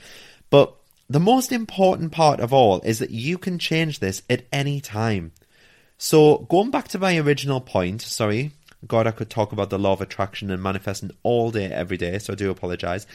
But 0.50 0.76
the 1.08 1.20
most 1.20 1.52
important 1.52 2.12
part 2.12 2.40
of 2.40 2.52
all 2.52 2.80
is 2.80 2.98
that 2.98 3.10
you 3.10 3.38
can 3.38 3.58
change 3.58 3.98
this 3.98 4.22
at 4.28 4.44
any 4.52 4.80
time. 4.80 5.32
So, 5.98 6.38
going 6.38 6.70
back 6.70 6.88
to 6.88 6.98
my 6.98 7.16
original 7.18 7.60
point, 7.60 8.02
sorry, 8.02 8.52
God, 8.86 9.06
I 9.06 9.12
could 9.12 9.30
talk 9.30 9.52
about 9.52 9.70
the 9.70 9.78
law 9.78 9.92
of 9.92 10.00
attraction 10.00 10.50
and 10.50 10.62
manifesting 10.62 11.10
all 11.22 11.50
day, 11.50 11.66
every 11.66 11.96
day, 11.96 12.18
so 12.18 12.32
I 12.32 12.36
do 12.36 12.50
apologize. 12.50 13.06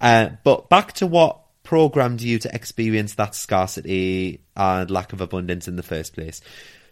Uh, 0.00 0.30
but 0.44 0.68
back 0.68 0.92
to 0.94 1.06
what 1.06 1.40
programmed 1.62 2.22
you 2.22 2.38
to 2.38 2.54
experience 2.54 3.14
that 3.14 3.34
scarcity 3.34 4.40
and 4.56 4.90
lack 4.90 5.12
of 5.12 5.20
abundance 5.20 5.68
in 5.68 5.76
the 5.76 5.82
first 5.82 6.14
place. 6.14 6.40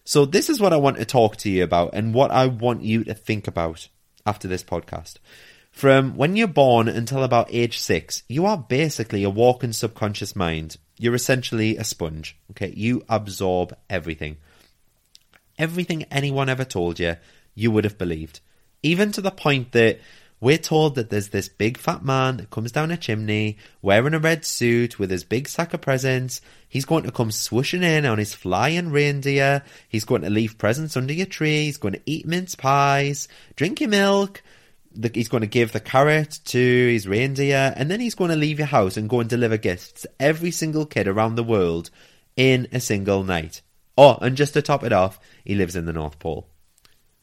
So, 0.05 0.25
this 0.25 0.51
is 0.51 0.61
what 0.61 0.73
I 0.73 0.77
want 0.77 0.99
to 0.99 1.05
talk 1.05 1.37
to 1.39 1.51
you 1.51 1.65
about 1.65 1.91
and 1.95 2.15
what 2.15 2.31
I 2.31 2.47
want 2.47 2.83
you 2.83 3.05
to 3.05 3.15
think 3.15 3.47
about 3.47 3.89
after 4.27 4.49
this 4.49 4.65
podcast. 4.65 5.17
From 5.77 6.17
when 6.17 6.37
you're 6.37 6.49
born 6.49 6.89
until 6.89 7.23
about 7.23 7.53
age 7.53 7.79
six, 7.79 8.23
you 8.31 8.47
are 8.47 8.57
basically 8.57 9.25
a 9.25 9.29
walking 9.29 9.75
subconscious 9.75 10.35
mind. 10.35 10.79
You're 10.99 11.15
essentially 11.15 11.77
a 11.77 11.85
sponge. 11.85 12.35
Okay, 12.53 12.73
you 12.75 13.05
absorb 13.11 13.77
everything. 13.91 14.39
Everything 15.59 16.05
anyone 16.05 16.49
ever 16.49 16.65
told 16.65 16.99
you, 16.99 17.17
you 17.55 17.71
would 17.71 17.85
have 17.85 17.99
believed. 17.99 18.41
Even 18.83 19.13
to 19.13 19.21
the 19.21 19.31
point 19.31 19.73
that 19.73 20.01
we're 20.41 20.57
told 20.57 20.95
that 20.95 21.11
there's 21.11 21.29
this 21.29 21.51
big 21.51 21.77
fat 21.77 22.03
man 22.03 22.39
that 22.39 22.49
comes 22.49 22.73
down 22.73 22.91
a 22.91 22.97
chimney 22.97 23.59
wearing 23.83 24.15
a 24.15 24.19
red 24.19 24.47
suit 24.47 24.99
with 24.99 25.11
his 25.11 25.25
big 25.25 25.47
sack 25.47 25.75
of 25.75 25.83
presents. 25.83 26.41
He's 26.67 26.87
going 26.87 27.05
to 27.05 27.13
come 27.13 27.29
swooshing 27.29 27.83
in 27.83 28.07
on 28.07 28.17
his 28.17 28.33
flying 28.33 28.93
reindeer. 28.93 29.63
He's 29.91 30.07
going 30.07 30.23
to 30.23 30.31
leave 30.31 30.57
presents 30.57 30.97
under 30.97 31.13
your 31.13 31.27
tree. 31.27 31.65
He's 31.65 31.77
going 31.77 31.95
to 31.95 32.03
eat 32.07 32.25
mince 32.25 32.55
pies, 32.55 33.29
drink 33.57 33.83
your 33.83 33.91
milk, 33.91 34.43
the, 34.97 35.11
he's 35.13 35.29
going 35.29 35.43
to 35.43 35.47
give 35.47 35.73
the 35.73 35.81
carrot 35.81 36.41
to 36.47 36.59
his 36.59 37.07
reindeer, 37.07 37.73
and 37.77 37.91
then 37.91 38.01
he's 38.01 38.15
going 38.15 38.31
to 38.31 38.37
leave 38.37 38.59
your 38.59 38.67
house 38.67 38.97
and 38.97 39.09
go 39.09 39.21
and 39.21 39.29
deliver 39.29 39.57
gifts 39.57 40.03
to 40.03 40.11
every 40.19 40.51
single 40.51 40.87
kid 40.87 41.07
around 41.07 41.35
the 41.35 41.45
world 41.45 41.91
in 42.37 42.69
a 42.73 42.81
single 42.81 43.23
night. 43.23 43.63
Oh, 43.99 44.19
and 44.21 44.37
just 44.37 44.55
to 44.55 44.63
top 44.63 44.85
it 44.85 44.93
off, 44.93 45.19
he 45.45 45.55
lives 45.55 45.77
in 45.77 45.87
the 45.87 45.93
North 45.93 46.19
Pole. 46.19 46.49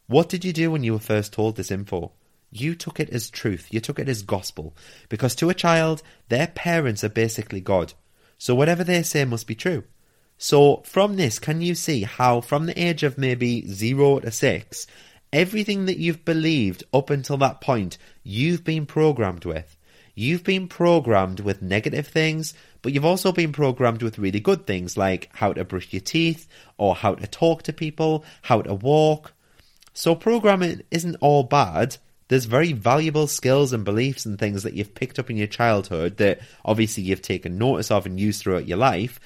What 0.08 0.30
did 0.30 0.44
you 0.44 0.54
do 0.54 0.72
when 0.72 0.84
you 0.84 0.94
were 0.94 1.00
first 1.00 1.34
told 1.34 1.56
this 1.56 1.72
info? 1.72 2.12
You 2.52 2.76
took 2.76 3.00
it 3.00 3.10
as 3.10 3.30
truth, 3.30 3.68
you 3.72 3.80
took 3.80 4.00
it 4.00 4.10
as 4.10 4.22
gospel, 4.22 4.76
because 5.10 5.34
to 5.36 5.50
a 5.50 5.56
child, 5.56 6.04
their 6.30 6.48
parents 6.48 7.04
are 7.04 7.10
basically 7.10 7.62
God. 7.62 7.94
So 8.38 8.54
whatever 8.54 8.84
they 8.84 9.02
say 9.04 9.26
must 9.26 9.48
be 9.48 9.56
true. 9.56 9.84
So 10.38 10.84
from 10.86 11.16
this, 11.16 11.40
can 11.40 11.62
you 11.62 11.74
see 11.74 12.04
how 12.04 12.42
from 12.42 12.66
the 12.66 12.80
age 12.80 13.04
of 13.04 13.18
maybe 13.18 13.66
zero 13.68 14.20
to 14.20 14.32
six, 14.32 14.88
Everything 15.34 15.88
that 15.88 15.98
you've 15.98 16.24
believed 16.24 16.84
up 16.94 17.10
until 17.10 17.38
that 17.38 17.60
point, 17.60 17.98
you've 18.24 18.64
been 18.64 18.86
programmed 18.86 19.46
with. 19.46 19.76
You've 20.14 20.44
been 20.44 20.68
programmed 20.68 21.40
with 21.40 21.64
negative 21.64 22.06
things, 22.08 22.54
but 22.84 22.94
you've 22.94 23.04
also 23.04 23.32
been 23.32 23.52
programmed 23.52 24.04
with 24.04 24.20
really 24.20 24.40
good 24.40 24.68
things 24.68 24.96
like 24.96 25.30
how 25.34 25.52
to 25.52 25.66
brush 25.66 25.92
your 25.92 26.02
teeth, 26.02 26.48
or 26.78 26.94
how 26.94 27.16
to 27.16 27.26
talk 27.26 27.64
to 27.64 27.74
people, 27.74 28.24
how 28.44 28.62
to 28.62 28.76
walk. 28.76 29.34
So, 29.96 30.14
programming 30.14 30.84
isn't 30.92 31.16
all 31.20 31.42
bad. 31.42 31.98
There's 32.28 32.46
very 32.46 32.72
valuable 32.72 33.26
skills 33.26 33.74
and 33.74 33.84
beliefs 33.84 34.28
and 34.28 34.38
things 34.38 34.62
that 34.62 34.76
you've 34.76 34.94
picked 34.94 35.18
up 35.18 35.32
in 35.32 35.38
your 35.38 35.48
childhood 35.48 36.18
that 36.18 36.42
obviously 36.64 37.04
you've 37.04 37.24
taken 37.24 37.58
notice 37.58 37.90
of 37.90 38.06
and 38.06 38.20
used 38.20 38.44
throughout 38.44 38.68
your 38.68 38.78
life. 38.78 39.20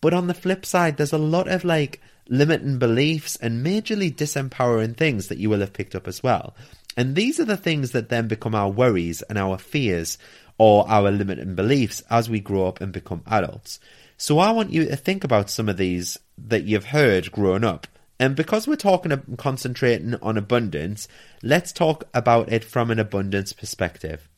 But 0.00 0.14
on 0.14 0.26
the 0.26 0.32
flip 0.32 0.64
side, 0.64 0.96
there's 0.96 1.12
a 1.12 1.18
lot 1.18 1.48
of 1.48 1.64
like 1.64 2.00
limiting 2.30 2.78
beliefs 2.78 3.36
and 3.36 3.64
majorly 3.64 4.14
disempowering 4.14 4.96
things 4.96 5.26
that 5.28 5.38
you 5.38 5.50
will 5.50 5.60
have 5.60 5.74
picked 5.74 5.94
up 5.94 6.08
as 6.08 6.22
well. 6.22 6.54
And 6.96 7.14
these 7.14 7.38
are 7.38 7.44
the 7.44 7.56
things 7.56 7.90
that 7.90 8.08
then 8.08 8.28
become 8.28 8.54
our 8.54 8.70
worries 8.70 9.20
and 9.22 9.36
our 9.36 9.58
fears 9.58 10.16
or 10.56 10.88
our 10.88 11.10
limiting 11.10 11.54
beliefs 11.54 12.02
as 12.08 12.30
we 12.30 12.40
grow 12.40 12.66
up 12.66 12.80
and 12.80 12.92
become 12.92 13.22
adults. 13.26 13.80
So 14.16 14.38
I 14.38 14.52
want 14.52 14.72
you 14.72 14.86
to 14.86 14.96
think 14.96 15.24
about 15.24 15.50
some 15.50 15.68
of 15.68 15.76
these 15.76 16.18
that 16.38 16.64
you've 16.64 16.86
heard 16.86 17.32
growing 17.32 17.64
up. 17.64 17.86
And 18.18 18.36
because 18.36 18.68
we're 18.68 18.76
talking 18.76 19.12
and 19.12 19.38
concentrating 19.38 20.14
on 20.16 20.36
abundance, 20.36 21.08
let's 21.42 21.72
talk 21.72 22.04
about 22.12 22.52
it 22.52 22.62
from 22.62 22.90
an 22.90 22.98
abundance 22.98 23.54
perspective. 23.54 24.28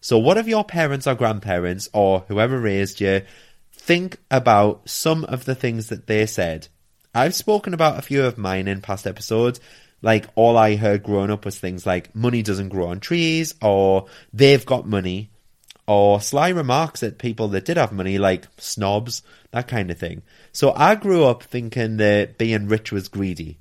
So, 0.00 0.16
what 0.16 0.38
if 0.38 0.46
your 0.46 0.64
parents 0.64 1.08
or 1.08 1.16
grandparents 1.16 1.88
or 1.92 2.20
whoever 2.28 2.60
raised 2.60 3.00
you 3.00 3.22
think 3.72 4.18
about 4.30 4.88
some 4.88 5.24
of 5.24 5.44
the 5.44 5.56
things 5.56 5.88
that 5.88 6.06
they 6.06 6.24
said 6.26 6.68
I've 7.14 7.34
spoken 7.34 7.74
about 7.74 7.98
a 7.98 8.02
few 8.02 8.24
of 8.24 8.38
mine 8.38 8.68
in 8.68 8.80
past 8.80 9.06
episodes. 9.06 9.60
Like 10.00 10.26
all 10.34 10.56
I 10.56 10.76
heard 10.76 11.02
growing 11.02 11.30
up 11.30 11.44
was 11.44 11.58
things 11.58 11.86
like 11.86 12.14
money 12.14 12.42
doesn't 12.42 12.70
grow 12.70 12.88
on 12.88 13.00
trees, 13.00 13.54
or 13.62 14.06
they've 14.32 14.64
got 14.64 14.86
money, 14.86 15.30
or 15.86 16.20
sly 16.20 16.48
remarks 16.48 17.02
at 17.02 17.18
people 17.18 17.48
that 17.48 17.64
did 17.64 17.76
have 17.76 17.92
money, 17.92 18.18
like 18.18 18.46
snobs, 18.56 19.22
that 19.50 19.68
kind 19.68 19.90
of 19.90 19.98
thing. 19.98 20.22
So 20.52 20.72
I 20.74 20.94
grew 20.94 21.24
up 21.24 21.42
thinking 21.42 21.98
that 21.98 22.38
being 22.38 22.66
rich 22.66 22.90
was 22.90 23.08
greedy. 23.08 23.58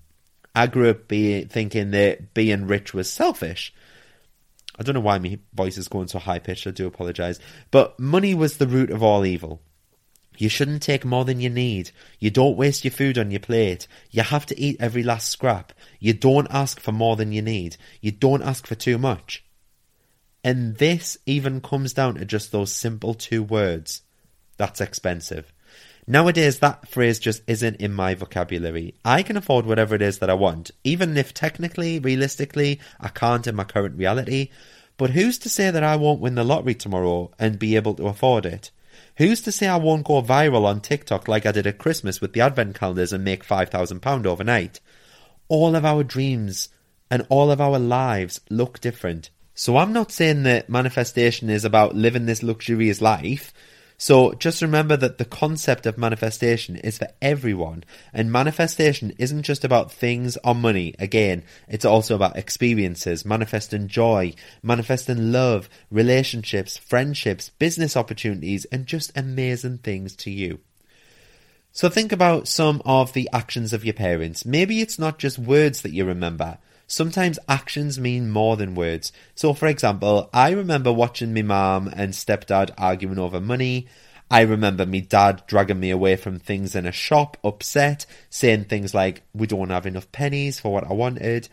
I 0.56 0.68
grew 0.68 0.90
up 0.90 1.08
be, 1.08 1.44
thinking 1.46 1.92
that 1.92 2.34
being 2.34 2.68
rich 2.68 2.94
was 2.94 3.10
selfish. 3.10 3.74
I 4.80 4.84
don't 4.84 4.96
know 4.96 5.02
why 5.02 5.20
my 5.20 5.38
voice 5.54 5.78
is 5.78 5.88
going 5.88 6.08
so 6.08 6.20
high 6.20 6.40
pitched. 6.40 6.66
I 6.66 6.72
do 6.72 6.88
apologize. 6.88 7.40
But 7.70 8.00
money 8.00 8.34
was 8.34 8.58
the 8.58 8.68
root 8.68 8.90
of 8.90 9.04
all 9.04 9.26
evil. 9.26 9.62
You 10.42 10.50
shouldn't 10.50 10.82
take 10.82 11.06
more 11.06 11.24
than 11.24 11.40
you 11.40 11.52
need. 11.52 11.92
You 12.18 12.32
don't 12.32 12.58
waste 12.58 12.84
your 12.84 12.90
food 12.90 13.20
on 13.20 13.30
your 13.30 13.40
plate. 13.40 13.88
You 14.10 14.24
have 14.24 14.48
to 14.48 14.60
eat 14.60 14.78
every 14.80 15.04
last 15.04 15.30
scrap. 15.30 15.72
You 16.00 16.14
don't 16.14 16.48
ask 16.50 16.80
for 16.80 16.92
more 16.92 17.16
than 17.16 17.32
you 17.32 17.44
need. 17.44 17.78
You 18.02 18.12
don't 18.12 18.42
ask 18.42 18.66
for 18.66 18.74
too 18.74 18.98
much. 18.98 19.46
And 20.44 20.78
this 20.78 21.16
even 21.28 21.62
comes 21.62 21.94
down 21.94 22.16
to 22.16 22.26
just 22.26 22.52
those 22.52 22.72
simple 22.74 23.14
two 23.14 23.44
words. 23.44 24.02
That's 24.58 24.82
expensive. 24.82 25.54
Nowadays, 26.08 26.58
that 26.58 26.88
phrase 26.90 27.20
just 27.20 27.44
isn't 27.46 27.76
in 27.76 27.94
my 27.94 28.16
vocabulary. 28.16 28.96
I 29.06 29.22
can 29.22 29.38
afford 29.38 29.68
whatever 29.68 29.94
it 29.94 30.02
is 30.02 30.18
that 30.18 30.32
I 30.32 30.34
want, 30.34 30.72
even 30.84 31.18
if 31.18 31.36
technically, 31.36 32.00
realistically, 32.00 32.80
I 33.00 33.10
can't 33.10 33.46
in 33.46 33.54
my 33.54 33.64
current 33.64 33.96
reality. 33.96 34.50
But 34.98 35.12
who's 35.12 35.38
to 35.38 35.50
say 35.50 35.70
that 35.70 35.84
I 35.84 35.98
won't 35.98 36.20
win 36.20 36.34
the 36.34 36.44
lottery 36.44 36.74
tomorrow 36.74 37.30
and 37.38 37.60
be 37.60 37.76
able 37.76 37.94
to 37.94 38.08
afford 38.08 38.48
it? 38.48 38.72
Who's 39.18 39.42
to 39.42 39.52
say 39.52 39.68
I 39.68 39.76
won't 39.76 40.06
go 40.06 40.22
viral 40.22 40.66
on 40.66 40.82
TikTok 40.82 41.28
like 41.28 41.46
I 41.46 41.52
did 41.52 41.68
at 41.68 41.78
Christmas 41.78 42.22
with 42.22 42.34
the 42.34 42.42
advent 42.42 42.76
calendars 42.76 43.14
and 43.14 43.24
make 43.24 43.46
£5,000 43.46 44.26
overnight? 44.26 44.80
All 45.48 45.76
of 45.76 45.86
our 45.86 46.04
dreams 46.04 46.70
and 47.10 47.26
all 47.30 47.52
of 47.52 47.60
our 47.60 47.78
lives 47.78 48.40
look 48.50 48.80
different. 48.80 49.30
So 49.54 49.78
I'm 49.78 49.94
not 49.94 50.12
saying 50.12 50.44
that 50.44 50.70
manifestation 50.70 51.50
is 51.50 51.66
about 51.66 51.94
living 51.94 52.26
this 52.26 52.42
luxurious 52.42 53.02
life. 53.02 53.54
So 54.02 54.34
just 54.34 54.64
remember 54.64 54.98
that 54.98 55.20
the 55.20 55.26
concept 55.26 55.86
of 55.86 55.96
manifestation 55.96 56.76
is 56.76 56.98
for 56.98 57.10
everyone. 57.22 57.84
And 58.12 58.32
manifestation 58.32 59.14
isn't 59.20 59.44
just 59.44 59.64
about 59.64 59.92
things 59.92 60.40
or 60.44 60.56
money. 60.56 60.96
Again, 60.98 61.44
it's 61.68 61.86
also 61.86 62.16
about 62.16 62.36
experiences, 62.36 63.26
manifesting 63.26 63.88
joy, 63.88 64.34
manifesting 64.64 65.32
love, 65.32 65.70
relationships, 65.92 66.78
friendships, 66.78 67.50
business 67.50 67.96
opportunities, 67.96 68.66
and 68.72 68.88
just 68.88 69.16
amazing 69.16 69.78
things 69.78 70.16
to 70.16 70.32
you. 70.32 70.62
So 71.72 71.88
think 71.88 72.12
about 72.12 72.48
some 72.48 72.82
of 72.84 73.14
the 73.14 73.30
actions 73.32 73.72
of 73.72 73.86
your 73.86 73.94
parents. 73.94 74.48
Maybe 74.48 74.82
it's 74.82 74.98
not 74.98 75.20
just 75.20 75.38
words 75.38 75.84
that 75.84 75.94
you 75.94 76.06
remember. 76.06 76.58
Sometimes 76.92 77.40
actions 77.48 77.98
mean 77.98 78.30
more 78.30 78.58
than 78.58 78.76
words. 78.76 79.14
So, 79.34 79.54
for 79.54 79.68
example, 79.68 80.30
I 80.34 80.50
remember 80.52 80.92
watching 80.92 81.34
my 81.34 81.42
mum 81.42 81.88
and 81.88 82.12
stepdad 82.12 82.72
arguing 82.78 83.18
over 83.18 83.40
money. 83.40 83.88
I 84.30 84.42
remember 84.42 84.86
me 84.86 85.00
dad 85.00 85.44
dragging 85.48 85.80
me 85.80 85.90
away 85.90 86.18
from 86.18 86.38
things 86.38 86.76
in 86.76 86.86
a 86.86 86.92
shop, 86.92 87.38
upset, 87.46 88.06
saying 88.30 88.66
things 88.66 88.94
like, 88.94 89.24
We 89.34 89.48
don't 89.48 89.70
have 89.70 89.86
enough 89.86 90.12
pennies 90.12 90.60
for 90.60 90.74
what 90.74 90.84
I 90.84 90.92
wanted. 90.92 91.48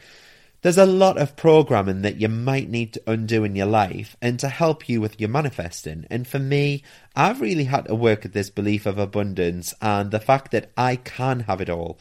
There's 0.62 0.76
a 0.76 0.84
lot 0.84 1.18
of 1.18 1.36
programming 1.36 2.02
that 2.02 2.20
you 2.20 2.28
might 2.28 2.68
need 2.68 2.94
to 2.94 3.02
undo 3.06 3.44
in 3.44 3.54
your 3.54 3.66
life 3.66 4.16
and 4.20 4.40
to 4.40 4.48
help 4.48 4.88
you 4.88 5.00
with 5.00 5.20
your 5.20 5.28
manifesting. 5.28 6.04
And 6.10 6.26
for 6.26 6.40
me, 6.40 6.82
I've 7.14 7.40
really 7.40 7.62
had 7.62 7.84
to 7.84 7.94
work 7.94 8.24
at 8.24 8.32
this 8.32 8.50
belief 8.50 8.86
of 8.86 8.98
abundance 8.98 9.72
and 9.80 10.10
the 10.10 10.18
fact 10.18 10.50
that 10.50 10.72
I 10.76 10.96
can 10.96 11.38
have 11.40 11.60
it 11.60 11.70
all. 11.70 12.00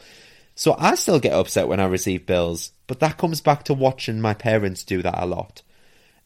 So 0.56 0.74
I 0.76 0.96
still 0.96 1.20
get 1.20 1.34
upset 1.34 1.68
when 1.68 1.78
I 1.78 1.86
receive 1.86 2.26
bills, 2.26 2.72
but 2.88 2.98
that 2.98 3.18
comes 3.18 3.40
back 3.40 3.62
to 3.64 3.74
watching 3.74 4.20
my 4.20 4.34
parents 4.34 4.82
do 4.82 5.00
that 5.02 5.22
a 5.22 5.26
lot. 5.26 5.62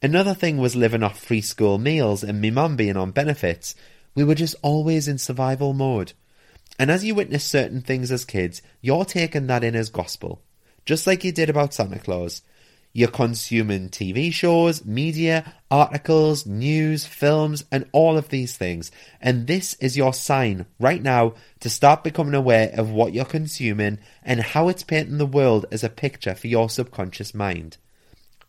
Another 0.01 0.33
thing 0.33 0.57
was 0.57 0.75
living 0.75 1.03
off 1.03 1.21
free 1.21 1.43
school 1.43 1.77
meals 1.77 2.25
and 2.25 2.41
me 2.41 2.51
mum 2.51 2.77
being 2.77 2.97
on 2.97 3.11
benefits. 3.11 3.75
We 4.15 4.25
were 4.25 4.35
just 4.35 4.57
always 4.63 5.07
in 5.07 5.19
survival 5.19 5.75
mode. 5.75 6.15
And 6.79 6.91
as 6.91 7.05
you 7.05 7.15
witness 7.15 7.45
certain 7.45 7.83
things 7.83 8.11
as 8.11 8.25
kids, 8.25 8.63
you're 8.81 9.05
taking 9.05 9.47
that 9.49 9.63
in 9.63 9.77
as 9.77 9.91
gospel. 9.91 10.41
Just 10.87 11.07
like 11.07 11.23
you 11.23 11.33
did 11.33 11.51
about 11.51 11.75
Santa 11.75 11.99
Claus. 11.99 12.43
You're 12.95 13.09
consuming 13.09 13.89
TV 13.89 14.33
shows, 14.33 14.85
media, 14.85 15.55
articles, 15.71 16.45
news, 16.45 17.07
films, 17.07 17.65
and 17.73 17.89
all 17.93 18.19
of 18.19 18.29
these 18.29 18.57
things. 18.57 18.91
And 19.21 19.47
this 19.47 19.73
is 19.75 19.97
your 19.97 20.13
sign 20.13 20.67
right 20.79 21.03
now 21.03 21.35
to 21.61 21.71
start 21.71 22.05
becoming 22.05 22.35
aware 22.35 22.71
of 22.75 22.91
what 22.91 23.15
you're 23.15 23.25
consuming 23.25 23.99
and 24.23 24.41
how 24.41 24.69
it's 24.69 24.83
painting 24.83 25.17
the 25.17 25.25
world 25.25 25.65
as 25.73 25.83
a 25.83 25.89
picture 25.89 26.35
for 26.35 26.49
your 26.49 26.69
subconscious 26.69 27.33
mind. 27.33 27.79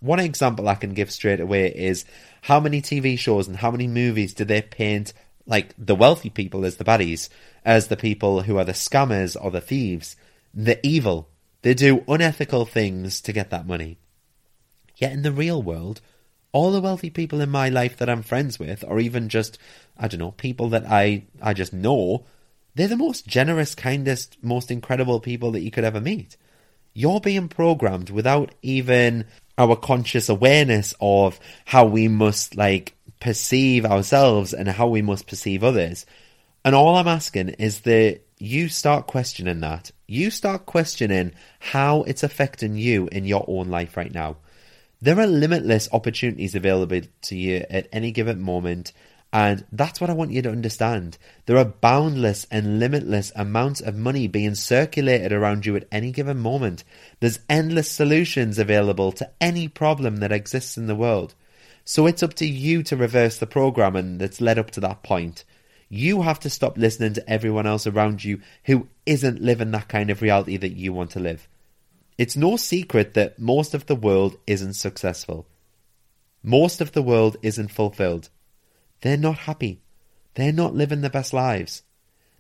One 0.02 0.20
example 0.20 0.68
I 0.68 0.76
can 0.76 0.94
give 0.94 1.12
straight 1.12 1.40
away 1.40 1.68
is 1.68 2.04
how 2.42 2.60
many 2.60 2.82
TV 2.82 3.18
shows 3.18 3.48
and 3.48 3.56
how 3.56 3.72
many 3.72 3.88
movies 3.88 4.34
do 4.34 4.44
they 4.44 4.62
paint 4.62 5.14
like 5.46 5.74
the 5.78 5.96
wealthy 5.96 6.30
people 6.30 6.66
as 6.66 6.76
the 6.76 6.84
baddies, 6.84 7.30
as 7.64 7.88
the 7.88 7.96
people 7.96 8.42
who 8.42 8.58
are 8.58 8.66
the 8.66 8.74
scammers 8.74 9.38
or 9.40 9.52
the 9.52 9.62
thieves, 9.62 10.18
the 10.54 10.86
evil. 10.86 11.30
They 11.62 11.74
do 11.74 12.04
unethical 12.10 12.66
things 12.66 13.22
to 13.22 13.32
get 13.32 13.50
that 13.52 13.66
money. 13.66 13.98
Yet 14.96 15.12
in 15.12 15.24
the 15.24 15.32
real 15.32 15.62
world, 15.62 16.02
all 16.52 16.72
the 16.72 16.82
wealthy 16.82 17.10
people 17.10 17.42
in 17.42 17.50
my 17.50 17.70
life 17.70 17.98
that 17.98 18.10
I'm 18.10 18.22
friends 18.22 18.60
with, 18.60 18.84
or 18.88 19.00
even 19.00 19.30
just, 19.30 19.58
I 19.98 20.08
don't 20.08 20.20
know, 20.20 20.32
people 20.32 20.70
that 20.70 20.86
I, 20.86 21.24
I 21.42 21.54
just 21.54 21.74
know, 21.74 22.26
they're 22.76 22.88
the 22.88 22.96
most 22.96 23.28
generous, 23.28 23.76
kindest, 23.76 24.38
most 24.42 24.72
incredible 24.72 25.20
people 25.20 25.52
that 25.52 25.62
you 25.62 25.72
could 25.72 25.84
ever 25.84 26.00
meet. 26.00 26.38
You're 26.94 27.20
being 27.20 27.48
programmed 27.48 28.12
without 28.12 28.54
even 28.62 29.26
our 29.58 29.76
conscious 29.76 30.30
awareness 30.30 30.94
of 31.02 31.40
how 31.66 31.86
we 31.86 32.08
must, 32.08 32.56
like, 32.56 32.96
perceive 33.20 33.86
ourselves 33.86 34.54
and 34.54 34.68
how 34.68 34.88
we 34.88 35.02
must 35.02 35.28
perceive 35.28 35.64
others. 35.64 36.06
And 36.64 36.76
all 36.76 36.96
I'm 36.96 37.08
asking 37.08 37.50
is 37.50 37.82
that 37.82 38.22
you 38.38 38.70
start 38.70 39.08
questioning 39.08 39.62
that. 39.62 39.92
You 40.08 40.30
start 40.30 40.66
questioning 40.66 41.34
how 41.60 42.04
it's 42.04 42.24
affecting 42.24 42.76
you 42.76 43.08
in 43.12 43.26
your 43.26 43.46
own 43.48 43.70
life 43.70 43.98
right 43.98 44.14
now. 44.14 44.38
There 45.04 45.20
are 45.20 45.28
limitless 45.28 45.90
opportunities 45.92 46.56
available 46.56 47.02
to 47.24 47.36
you 47.36 47.66
at 47.70 47.90
any 47.92 48.14
given 48.14 48.42
moment, 48.42 48.94
and 49.34 49.66
that's 49.70 50.00
what 50.00 50.10
I 50.10 50.14
want 50.14 50.32
you 50.32 50.42
to 50.44 50.50
understand. 50.50 51.18
There 51.46 51.58
are 51.58 51.66
boundless 51.66 52.48
and 52.50 52.80
limitless 52.80 53.34
amounts 53.36 53.82
of 53.82 53.98
money 53.98 54.30
being 54.30 54.56
circulated 54.56 55.34
around 55.34 55.66
you 55.66 55.76
at 55.76 55.90
any 55.92 56.14
given 56.14 56.38
moment. 56.38 56.86
There's 57.20 57.42
endless 57.50 57.92
solutions 57.92 58.58
available 58.58 59.12
to 59.12 59.30
any 59.42 59.68
problem 59.68 60.22
that 60.22 60.32
exists 60.32 60.78
in 60.78 60.88
the 60.88 60.96
world. 60.96 61.36
So 61.84 62.08
it's 62.08 62.24
up 62.24 62.36
to 62.36 62.48
you 62.48 62.82
to 62.84 62.96
reverse 62.96 63.38
the 63.38 63.46
programming 63.46 64.20
that's 64.20 64.40
led 64.40 64.58
up 64.58 64.72
to 64.72 64.80
that 64.80 65.04
point. 65.04 65.44
You 65.90 66.22
have 66.22 66.40
to 66.40 66.50
stop 66.50 66.78
listening 66.78 67.12
to 67.16 67.30
everyone 67.30 67.68
else 67.68 67.86
around 67.86 68.24
you 68.24 68.40
who 68.64 68.88
isn't 69.06 69.42
living 69.42 69.72
that 69.72 69.90
kind 69.90 70.10
of 70.10 70.22
reality 70.22 70.56
that 70.56 70.78
you 70.78 70.94
want 70.94 71.12
to 71.12 71.20
live. 71.20 71.50
It's 72.18 72.36
no 72.36 72.58
secret 72.58 73.14
that 73.16 73.40
most 73.40 73.74
of 73.74 73.88
the 73.88 73.96
world 73.96 74.38
isn't 74.46 74.74
successful. 74.74 75.48
Most 76.44 76.82
of 76.82 76.92
the 76.92 77.02
world 77.02 77.38
isn't 77.42 77.72
fulfilled. 77.72 78.30
They're 79.02 79.18
not 79.18 79.40
happy. 79.40 79.82
They're 80.36 80.54
not 80.54 80.76
living 80.76 81.02
the 81.02 81.10
best 81.10 81.34
lives. 81.34 81.84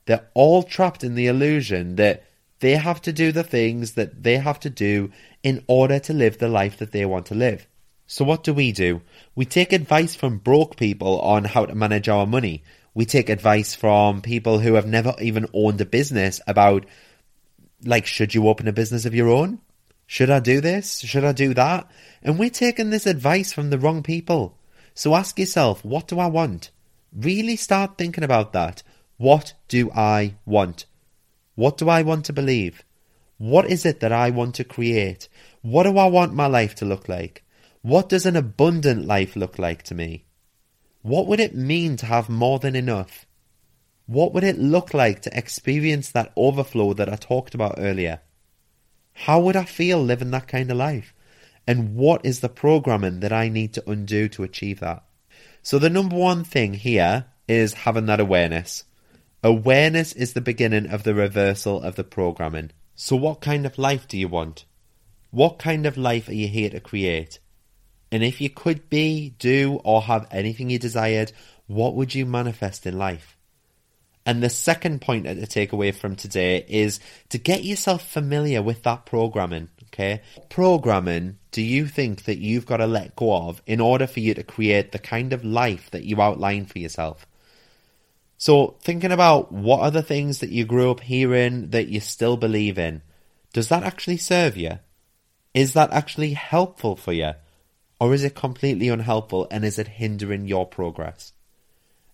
They're 0.06 0.28
all 0.34 0.64
trapped 0.64 1.04
in 1.04 1.16
the 1.16 1.28
illusion 1.28 1.96
that 1.96 2.24
they 2.60 2.76
have 2.76 3.02
to 3.04 3.14
do 3.14 3.32
the 3.32 3.44
things 3.44 3.94
that 3.94 4.24
they 4.24 4.38
have 4.38 4.60
to 4.62 4.70
do 4.70 5.12
in 5.44 5.64
order 5.68 6.00
to 6.00 6.14
live 6.14 6.38
the 6.38 6.48
life 6.48 6.78
that 6.78 6.92
they 6.92 7.06
want 7.06 7.26
to 7.28 7.36
live. 7.36 7.68
So 8.08 8.24
what 8.24 8.44
do 8.44 8.54
we 8.54 8.72
do? 8.72 9.02
We 9.36 9.46
take 9.46 9.74
advice 9.74 10.16
from 10.16 10.38
broke 10.38 10.78
people 10.78 11.20
on 11.22 11.46
how 11.46 11.66
to 11.66 11.76
manage 11.76 12.10
our 12.10 12.26
money. 12.26 12.64
We 12.94 13.06
take 13.06 13.30
advice 13.30 13.74
from 13.76 14.22
people 14.22 14.60
who 14.60 14.76
have 14.76 14.86
never 14.86 15.16
even 15.20 15.48
owned 15.54 15.82
a 15.82 15.86
business 15.86 16.40
about 16.46 16.86
like, 17.86 18.06
should 18.06 18.34
you 18.34 18.48
open 18.48 18.67
a 18.67 18.74
business 18.74 19.06
of 19.06 19.15
your 19.15 19.30
own? 19.30 19.60
Should 20.06 20.30
I 20.30 20.39
do 20.39 20.62
this? 20.62 21.00
Should 21.00 21.24
I 21.24 21.32
do 21.32 21.54
that? 21.54 21.89
And 22.22 22.38
we're 22.38 22.50
taking 22.50 22.89
this 22.89 23.06
advice 23.06 23.54
from 23.54 23.69
the 23.69 23.80
wrong 23.80 24.04
people. 24.04 24.58
So 24.93 25.15
ask 25.15 25.39
yourself, 25.39 25.84
what 25.84 26.08
do 26.08 26.19
I 26.19 26.28
want? 26.28 26.72
Really 27.15 27.56
start 27.56 27.98
thinking 27.98 28.24
about 28.24 28.54
that. 28.54 28.84
What 29.17 29.54
do 29.67 29.91
I 29.91 30.36
want? 30.46 30.86
What 31.56 31.78
do 31.78 31.89
I 31.89 32.02
want 32.02 32.26
to 32.26 32.34
believe? 32.34 32.84
What 33.38 33.65
is 33.69 33.86
it 33.86 34.00
that 34.00 34.12
I 34.12 34.30
want 34.30 34.56
to 34.56 34.63
create? 34.63 35.28
What 35.62 35.84
do 35.84 35.98
I 35.98 36.08
want 36.08 36.34
my 36.34 36.48
life 36.48 36.76
to 36.76 36.86
look 36.86 37.08
like? 37.10 37.43
What 37.82 38.10
does 38.10 38.26
an 38.26 38.36
abundant 38.36 39.06
life 39.06 39.36
look 39.36 39.60
like 39.60 39.84
to 39.84 39.96
me? 39.96 40.26
What 41.02 41.28
would 41.28 41.39
it 41.39 41.56
mean 41.56 41.98
to 41.98 42.06
have 42.06 42.30
more 42.30 42.60
than 42.60 42.76
enough? 42.76 43.26
What 44.06 44.34
would 44.34 44.44
it 44.44 44.60
look 44.60 44.94
like 44.94 45.22
to 45.22 45.38
experience 45.38 46.10
that 46.12 46.34
overflow 46.36 46.94
that 46.94 47.12
I 47.12 47.16
talked 47.16 47.56
about 47.56 47.76
earlier? 47.78 48.20
How 49.13 49.39
would 49.39 49.56
I 49.56 49.63
feel 49.63 50.04
living 50.04 50.32
that 50.32 50.48
kind 50.48 50.70
of 50.70 50.78
life? 50.78 51.13
And 51.66 51.96
what 51.96 52.26
is 52.26 52.42
the 52.42 52.50
programming 52.50 53.22
that 53.22 53.32
I 53.32 53.48
need 53.48 53.74
to 53.74 53.89
undo 53.89 54.28
to 54.30 54.44
achieve 54.44 54.82
that? 54.82 55.04
So, 55.62 55.80
the 55.80 55.89
number 55.89 56.18
one 56.18 56.44
thing 56.44 56.74
here 56.74 57.28
is 57.48 57.74
having 57.74 58.06
that 58.08 58.20
awareness. 58.20 58.84
Awareness 59.42 60.12
is 60.13 60.34
the 60.34 60.42
beginning 60.42 60.88
of 60.88 61.04
the 61.04 61.13
reversal 61.13 61.82
of 61.82 61.96
the 61.96 62.04
programming. 62.04 62.72
So, 62.96 63.16
what 63.16 63.39
kind 63.39 63.66
of 63.66 63.78
life 63.78 64.08
do 64.08 64.18
you 64.18 64.28
want? 64.28 64.66
What 65.32 65.60
kind 65.60 65.86
of 65.86 65.98
life 65.98 66.28
are 66.28 66.34
you 66.34 66.50
here 66.50 66.70
to 66.70 66.80
create? 66.82 67.39
And 68.12 68.24
if 68.24 68.42
you 68.42 68.50
could 68.50 68.89
be, 68.89 69.32
do, 69.39 69.80
or 69.84 70.04
have 70.04 70.28
anything 70.30 70.70
you 70.70 70.78
desired, 70.78 71.32
what 71.68 71.96
would 71.96 72.13
you 72.13 72.26
manifest 72.26 72.86
in 72.86 72.98
life? 72.98 73.33
And 74.26 74.42
the 74.42 74.50
second 74.50 75.02
point 75.02 75.26
to 75.26 75.48
take 75.48 75.74
away 75.74 75.92
from 75.92 76.16
today 76.16 76.66
is 76.68 77.00
to 77.30 77.38
get 77.38 77.64
yourself 77.64 78.08
familiar 78.08 78.62
with 78.62 78.84
that 78.84 79.06
programming. 79.06 79.70
Okay. 79.88 80.22
Programming 80.50 81.38
do 81.52 81.62
you 81.62 81.86
think 81.88 82.24
that 82.24 82.40
you've 82.40 82.66
got 82.66 82.78
to 82.78 82.88
let 82.88 83.16
go 83.16 83.36
of 83.36 83.62
in 83.68 83.80
order 83.80 84.08
for 84.08 84.22
you 84.22 84.34
to 84.34 84.44
create 84.44 84.92
the 84.92 85.00
kind 85.00 85.34
of 85.34 85.46
life 85.46 85.92
that 85.92 86.04
you 86.04 86.20
outline 86.20 86.66
for 86.66 86.80
yourself? 86.80 87.28
So, 88.38 88.76
thinking 88.82 89.12
about 89.12 89.52
what 89.52 89.82
are 89.82 89.92
the 89.92 90.02
things 90.02 90.40
that 90.40 90.50
you 90.50 90.66
grew 90.66 90.90
up 90.90 91.02
hearing 91.02 91.70
that 91.70 91.90
you 91.90 92.00
still 92.00 92.38
believe 92.38 92.80
in, 92.80 93.04
does 93.54 93.70
that 93.70 93.84
actually 93.84 94.18
serve 94.18 94.58
you? 94.58 94.80
Is 95.54 95.74
that 95.74 95.92
actually 95.92 96.34
helpful 96.34 96.96
for 96.96 97.14
you? 97.14 97.34
Or 98.00 98.14
is 98.14 98.24
it 98.24 98.34
completely 98.34 98.90
unhelpful 98.90 99.48
and 99.52 99.64
is 99.64 99.78
it 99.78 99.88
hindering 99.88 100.48
your 100.48 100.66
progress? 100.66 101.33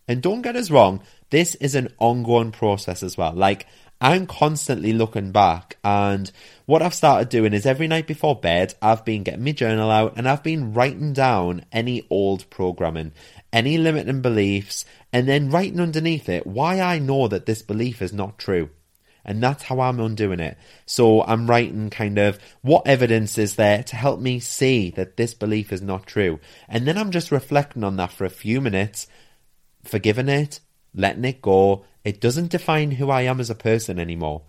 And 0.09 0.23
don't 0.23 0.41
get 0.41 0.55
us 0.55 0.71
wrong, 0.71 1.01
this 1.29 1.53
is 1.55 1.75
an 1.75 1.93
ongoing 1.99 2.51
process 2.51 3.03
as 3.03 3.15
well. 3.15 3.31
Like, 3.31 3.67
I'm 4.01 4.25
constantly 4.25 4.91
looking 4.91 5.31
back, 5.31 5.77
and 5.83 6.31
what 6.65 6.81
I've 6.81 6.95
started 6.95 7.29
doing 7.29 7.53
is 7.53 7.65
every 7.65 7.87
night 7.87 8.07
before 8.07 8.35
bed, 8.35 8.73
I've 8.81 9.05
been 9.05 9.23
getting 9.23 9.43
my 9.43 9.51
journal 9.51 9.91
out 9.91 10.13
and 10.17 10.27
I've 10.27 10.41
been 10.41 10.73
writing 10.73 11.13
down 11.13 11.65
any 11.71 12.07
old 12.09 12.49
programming, 12.49 13.11
any 13.53 13.77
limiting 13.77 14.21
beliefs, 14.21 14.83
and 15.13 15.27
then 15.27 15.51
writing 15.51 15.79
underneath 15.79 16.27
it 16.27 16.47
why 16.47 16.79
I 16.79 16.97
know 16.97 17.27
that 17.27 17.45
this 17.45 17.61
belief 17.61 18.01
is 18.01 18.13
not 18.13 18.39
true. 18.39 18.69
And 19.25 19.43
that's 19.43 19.63
how 19.63 19.79
I'm 19.81 19.99
undoing 19.99 20.39
it. 20.39 20.57
So 20.87 21.23
I'm 21.23 21.47
writing 21.47 21.91
kind 21.91 22.17
of 22.17 22.39
what 22.61 22.87
evidence 22.87 23.37
is 23.37 23.55
there 23.55 23.83
to 23.83 23.95
help 23.95 24.19
me 24.19 24.39
see 24.39 24.89
that 24.91 25.17
this 25.17 25.35
belief 25.35 25.71
is 25.71 25.83
not 25.83 26.07
true. 26.07 26.39
And 26.67 26.87
then 26.87 26.97
I'm 26.97 27.11
just 27.11 27.31
reflecting 27.31 27.83
on 27.83 27.97
that 27.97 28.11
for 28.11 28.25
a 28.25 28.29
few 28.29 28.59
minutes, 28.59 29.07
forgiving 29.83 30.29
it, 30.29 30.59
letting 30.93 31.25
it 31.25 31.41
go. 31.41 31.85
It 32.03 32.21
doesn't 32.21 32.51
define 32.51 32.91
who 32.91 33.09
I 33.09 33.21
am 33.23 33.39
as 33.39 33.49
a 33.49 33.55
person 33.55 33.99
anymore. 33.99 34.43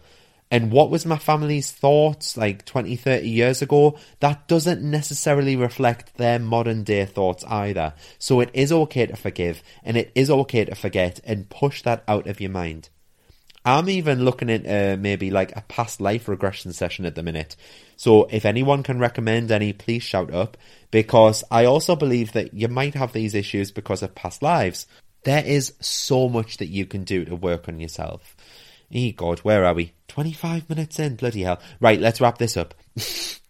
And 0.53 0.73
what 0.73 0.90
was 0.90 1.07
my 1.07 1.19
family's 1.19 1.71
thoughts 1.71 2.37
like 2.37 2.64
20, 2.64 2.97
30 2.97 3.29
years 3.29 3.62
ago? 3.62 3.97
That 4.19 4.49
doesn't 4.49 4.83
necessarily 4.83 5.55
reflect 5.55 6.16
their 6.16 6.40
modern 6.40 6.83
day 6.83 7.05
thoughts 7.05 7.45
either. 7.45 7.95
So 8.19 8.40
it 8.40 8.51
is 8.53 8.73
okay 8.73 9.07
to 9.07 9.16
forgive 9.16 9.62
and 9.85 9.97
it 9.97 10.11
is 10.16 10.29
okay 10.29 10.64
to 10.64 10.75
forget 10.75 11.21
and 11.25 11.49
push 11.49 11.83
that 11.83 12.03
out 12.09 12.27
of 12.27 12.40
your 12.40 12.51
mind. 12.51 12.88
I'm 13.64 13.88
even 13.90 14.25
looking 14.25 14.51
at 14.51 14.66
uh, 14.66 14.97
maybe 14.99 15.31
like 15.31 15.55
a 15.55 15.62
past 15.62 16.01
life 16.01 16.29
regression 16.29 16.73
session 16.73 17.05
at 17.05 17.14
the 17.14 17.23
minute. 17.23 17.57
So 17.97 18.25
if 18.25 18.45
anyone 18.45 18.83
can 18.83 18.99
recommend 18.99 19.53
any, 19.53 19.73
please 19.73 20.03
shout 20.03 20.33
up 20.33 20.57
because 20.90 21.45
I 21.51 21.66
also 21.66 21.95
believe 21.95 22.33
that 22.33 22.55
you 22.55 22.69
might 22.69 22.95
have 22.95 23.12
these 23.12 23.35
issues 23.35 23.71
because 23.71 24.03
of 24.03 24.14
past 24.14 24.43
lives. 24.43 24.87
There 25.24 25.44
is 25.44 25.74
so 25.80 26.28
much 26.28 26.56
that 26.59 26.68
you 26.68 26.87
can 26.87 27.04
do 27.04 27.24
to 27.24 27.37
work 27.37 27.68
on 27.68 27.80
yourself. 27.80 28.37
E 28.90 29.12
God, 29.12 29.38
where 29.40 29.64
are 29.64 29.74
we? 29.74 29.92
25 30.09 30.68
minutes 30.68 30.98
in, 30.98 31.16
bloody 31.16 31.42
hell. 31.42 31.61
Right, 31.80 32.00
let's 32.00 32.20
wrap 32.20 32.38
this 32.38 32.56
up. 32.56 32.74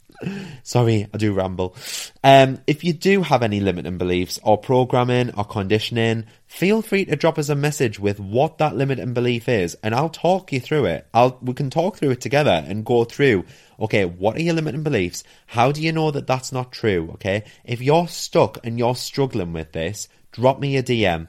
Sorry, 0.63 1.07
I 1.13 1.17
do 1.17 1.33
ramble. 1.33 1.75
Um, 2.23 2.59
if 2.67 2.85
you 2.85 2.93
do 2.93 3.23
have 3.23 3.43
any 3.43 3.61
limiting 3.61 3.97
beliefs 3.97 4.39
or 4.43 4.59
programming 4.59 5.33
or 5.35 5.45
conditioning, 5.45 6.27
feel 6.47 6.83
free 6.83 7.07
to 7.07 7.17
drop 7.17 7.39
us 7.39 7.49
a 7.49 7.55
message 7.55 7.99
with 7.99 8.21
what 8.21 8.59
that 8.59 8.77
limiting 8.77 9.15
belief 9.15 9.49
is, 9.49 9.77
and 9.83 9.95
I'll 9.95 10.11
talk 10.11 10.53
you 10.53 10.61
through 10.61 10.87
it. 10.87 11.07
I'll 11.15 11.39
we 11.41 11.55
can 11.55 11.71
talk 11.71 11.97
through 11.97 12.11
it 12.11 12.21
together 12.21 12.65
and 12.67 12.85
go 12.85 13.05
through. 13.05 13.45
Okay, 13.81 14.05
what 14.05 14.37
are 14.37 14.43
your 14.43 14.55
limiting 14.55 14.83
beliefs? 14.83 15.25
How 15.47 15.73
do 15.73 15.81
you 15.81 15.93
know 15.93 16.11
that 16.11 16.27
that's 16.27 16.53
not 16.53 16.73
true? 16.73 17.11
Okay, 17.15 17.45
if 17.65 17.81
you're 17.81 18.09
stuck 18.09 18.59
and 18.65 18.79
you're 18.79 18.97
struggling 18.97 19.55
with 19.55 19.73
this, 19.73 20.09
drop 20.33 20.61
me 20.61 20.77
a 20.77 20.83
DM. 20.83 21.29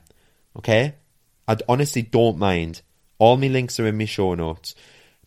Okay, 0.58 0.96
I 1.48 1.58
honestly 1.68 2.02
don't 2.02 2.38
mind. 2.38 2.82
All 3.18 3.38
my 3.38 3.48
links 3.48 3.80
are 3.80 3.88
in 3.88 3.98
my 3.98 4.06
show 4.06 4.34
notes. 4.36 4.76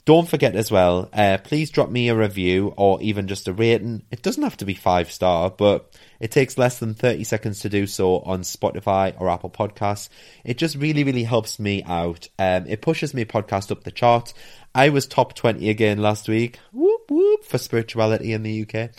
Don't 0.04 0.28
forget 0.28 0.54
as 0.54 0.70
well, 0.70 1.08
uh, 1.14 1.38
please 1.42 1.70
drop 1.70 1.88
me 1.88 2.08
a 2.10 2.14
review 2.14 2.74
or 2.76 3.00
even 3.00 3.26
just 3.26 3.48
a 3.48 3.54
rating. 3.54 4.02
It 4.10 4.20
doesn't 4.20 4.42
have 4.42 4.58
to 4.58 4.66
be 4.66 4.74
five 4.74 5.10
star, 5.10 5.48
but 5.48 5.98
it 6.20 6.30
takes 6.30 6.58
less 6.58 6.78
than 6.78 6.92
30 6.92 7.24
seconds 7.24 7.60
to 7.60 7.70
do 7.70 7.86
so 7.86 8.18
on 8.18 8.42
Spotify 8.42 9.18
or 9.18 9.30
Apple 9.30 9.48
Podcasts. 9.48 10.10
It 10.44 10.58
just 10.58 10.76
really, 10.76 11.04
really 11.04 11.22
helps 11.22 11.58
me 11.58 11.82
out. 11.84 12.28
Um, 12.38 12.66
it 12.66 12.82
pushes 12.82 13.14
my 13.14 13.24
podcast 13.24 13.70
up 13.70 13.84
the 13.84 13.90
chart. 13.90 14.34
I 14.74 14.88
was 14.88 15.06
top 15.06 15.34
20 15.34 15.68
again 15.70 15.98
last 15.98 16.28
week. 16.28 16.58
Whoop, 16.72 17.08
whoop, 17.08 17.44
for 17.44 17.58
spirituality 17.58 18.32
in 18.32 18.42
the 18.42 18.62
UK. 18.62 18.90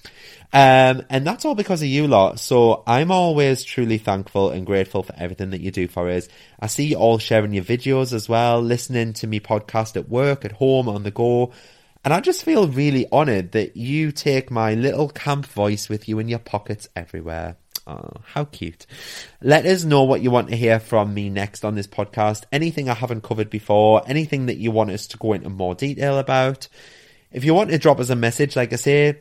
Um, 0.54 1.06
and 1.10 1.28
that's 1.28 1.44
all 1.44 1.56
because 1.56 1.82
of 1.82 1.90
you 1.90 2.08
lot. 2.08 2.40
So 2.40 2.84
I'm 2.88 3.12
always 3.12 3.64
truly 3.64 3.98
thankful 3.98 4.52
and 4.52 4.66
grateful 4.66 5.04
for 5.04 5.14
everything 5.18 5.50
that 5.50 5.60
you 5.60 5.72
do 5.72 5.90
for 5.90 6.10
us. 6.10 6.30
I 6.60 6.68
see 6.68 6.86
you 6.86 6.96
all 6.96 7.18
sharing 7.18 7.54
your 7.54 7.66
videos 7.66 8.14
as 8.14 8.30
well, 8.30 8.62
listening 8.62 9.14
to 9.14 9.28
me 9.28 9.42
podcast 9.42 9.98
at 9.98 10.08
work, 10.08 10.46
at 10.46 10.54
home, 10.54 10.88
on 10.88 11.04
the 11.04 11.12
go. 11.12 11.52
And 12.06 12.14
I 12.14 12.22
just 12.22 12.44
feel 12.44 12.68
really 12.68 13.12
honoured 13.12 13.52
that 13.52 13.76
you 13.76 14.14
take 14.14 14.50
my 14.50 14.76
little 14.76 15.10
camp 15.10 15.46
voice 15.46 15.90
with 15.90 16.08
you 16.08 16.20
in 16.20 16.30
your 16.30 16.40
pockets 16.40 16.88
everywhere. 16.96 17.58
Oh, 17.88 18.10
how 18.26 18.45
cute. 18.45 18.88
Let 19.41 19.65
us 19.67 19.84
know 19.84 20.04
what 20.04 20.21
you 20.21 20.32
want 20.32 20.50
to 20.50 20.56
hear 20.56 20.80
from 20.80 21.13
me 21.13 21.30
next 21.30 21.63
on 21.63 21.76
this 21.76 21.86
podcast. 21.86 22.43
Anything 22.52 22.89
I 22.89 22.95
haven't 22.95 23.21
covered 23.21 23.52
before, 23.52 24.02
anything 24.08 24.48
that 24.48 24.58
you 24.58 24.71
want 24.71 24.89
us 24.89 25.06
to 25.08 25.17
go 25.17 25.34
into 25.34 25.50
more 25.50 25.76
detail 25.76 26.17
about. 26.17 26.67
If 27.32 27.45
you 27.45 27.54
want 27.54 27.69
to 27.69 27.78
drop 27.78 28.00
us 28.00 28.10
a 28.10 28.15
message, 28.15 28.56
like 28.56 28.74
I 28.74 28.78
say, 28.78 29.19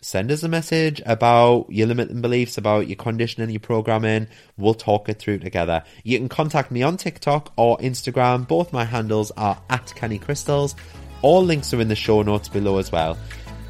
send 0.00 0.30
us 0.30 0.42
a 0.42 0.48
message 0.48 1.02
about 1.04 1.66
your 1.68 1.88
limiting 1.88 2.22
beliefs, 2.22 2.56
about 2.56 2.88
your 2.88 2.96
conditioning, 2.96 3.50
your 3.50 3.60
programming. 3.60 4.28
We'll 4.56 4.74
talk 4.74 5.10
it 5.10 5.18
through 5.18 5.40
together. 5.40 5.82
You 6.02 6.16
can 6.16 6.30
contact 6.30 6.70
me 6.70 6.82
on 6.82 6.96
TikTok 6.96 7.52
or 7.56 7.76
Instagram. 7.78 8.48
Both 8.48 8.72
my 8.72 8.86
handles 8.86 9.30
are 9.32 9.60
at 9.68 9.94
Canny 9.94 10.18
Crystals. 10.18 10.74
All 11.20 11.44
links 11.44 11.74
are 11.74 11.80
in 11.82 11.88
the 11.88 11.96
show 11.96 12.22
notes 12.22 12.48
below 12.48 12.78
as 12.78 12.90
well. 12.90 13.18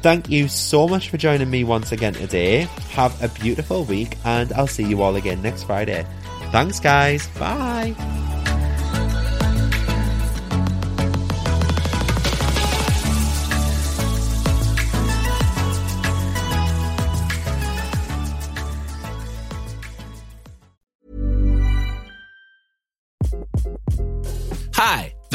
Thank 0.01 0.29
you 0.29 0.47
so 0.47 0.87
much 0.87 1.09
for 1.09 1.17
joining 1.17 1.49
me 1.49 1.63
once 1.63 1.91
again 1.91 2.13
today. 2.13 2.67
Have 2.91 3.21
a 3.21 3.27
beautiful 3.27 3.83
week, 3.83 4.17
and 4.25 4.53
I'll 4.53 4.67
see 4.67 4.83
you 4.83 5.01
all 5.01 5.15
again 5.15 5.41
next 5.41 5.63
Friday. 5.63 6.05
Thanks, 6.51 6.79
guys. 6.79 7.27
Bye. 7.39 7.95